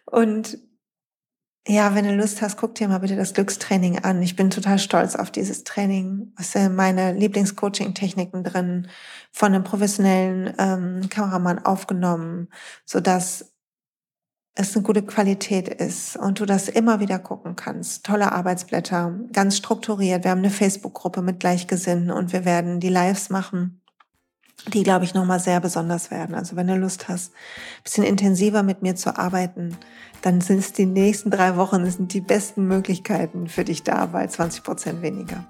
Und 0.06 0.58
ja, 1.66 1.94
wenn 1.94 2.04
du 2.04 2.14
Lust 2.14 2.42
hast, 2.42 2.56
guck 2.56 2.74
dir 2.74 2.88
mal 2.88 2.98
bitte 2.98 3.16
das 3.16 3.34
Glückstraining 3.34 4.00
an. 4.00 4.22
Ich 4.22 4.36
bin 4.36 4.50
total 4.50 4.78
stolz 4.78 5.16
auf 5.16 5.30
dieses 5.30 5.64
Training. 5.64 6.32
Es 6.38 6.52
sind 6.52 6.74
meine 6.74 7.12
Lieblingscoaching-Techniken 7.12 8.44
drin, 8.44 8.88
von 9.30 9.54
einem 9.54 9.64
professionellen 9.64 10.54
ähm, 10.58 11.08
Kameramann 11.08 11.60
aufgenommen, 11.60 12.48
so 12.84 13.00
dass 13.00 13.51
es 14.54 14.76
eine 14.76 14.84
gute 14.84 15.02
Qualität 15.02 15.68
ist 15.68 16.16
und 16.16 16.40
du 16.40 16.46
das 16.46 16.68
immer 16.68 17.00
wieder 17.00 17.18
gucken 17.18 17.56
kannst. 17.56 18.04
Tolle 18.04 18.32
Arbeitsblätter, 18.32 19.18
ganz 19.32 19.56
strukturiert. 19.56 20.24
Wir 20.24 20.30
haben 20.30 20.38
eine 20.38 20.50
Facebook-Gruppe 20.50 21.22
mit 21.22 21.40
Gleichgesinnten 21.40 22.10
und 22.10 22.32
wir 22.32 22.44
werden 22.44 22.78
die 22.78 22.90
Lives 22.90 23.30
machen 23.30 23.82
die, 24.68 24.82
glaube 24.82 25.04
ich, 25.04 25.14
nochmal 25.14 25.40
sehr 25.40 25.60
besonders 25.60 26.10
werden. 26.10 26.34
Also 26.34 26.56
wenn 26.56 26.66
du 26.66 26.76
Lust 26.76 27.08
hast, 27.08 27.32
ein 27.32 27.82
bisschen 27.82 28.04
intensiver 28.04 28.62
mit 28.62 28.82
mir 28.82 28.94
zu 28.94 29.16
arbeiten, 29.16 29.76
dann 30.22 30.40
sind 30.40 30.58
es 30.58 30.72
die 30.72 30.86
nächsten 30.86 31.30
drei 31.30 31.56
Wochen, 31.56 31.88
sind 31.90 32.12
die 32.12 32.20
besten 32.20 32.66
Möglichkeiten 32.68 33.48
für 33.48 33.64
dich 33.64 33.82
da, 33.82 34.12
weil 34.12 34.30
20 34.30 34.62
Prozent 34.62 35.02
weniger. 35.02 35.44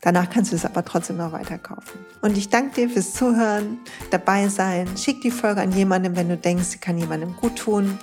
Danach 0.00 0.30
kannst 0.30 0.52
du 0.52 0.56
es 0.56 0.64
aber 0.64 0.84
trotzdem 0.84 1.18
noch 1.18 1.32
weiter 1.32 1.58
kaufen. 1.58 1.98
Und 2.22 2.38
ich 2.38 2.48
danke 2.48 2.74
dir 2.74 2.90
fürs 2.90 3.12
Zuhören, 3.12 3.78
dabei 4.10 4.48
sein. 4.48 4.88
Schick 4.96 5.20
die 5.20 5.30
Folge 5.30 5.60
an 5.60 5.72
jemandem, 5.72 6.16
wenn 6.16 6.28
du 6.28 6.36
denkst, 6.36 6.64
sie 6.64 6.78
kann 6.78 6.96
jemandem 6.96 7.36
gut 7.36 7.56
tun. 7.56 7.98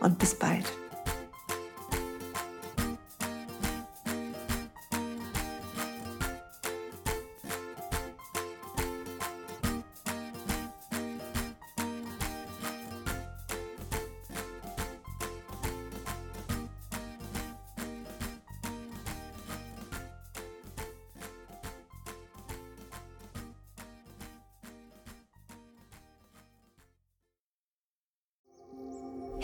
Und 0.00 0.18
bis 0.18 0.34
bald. 0.34 0.64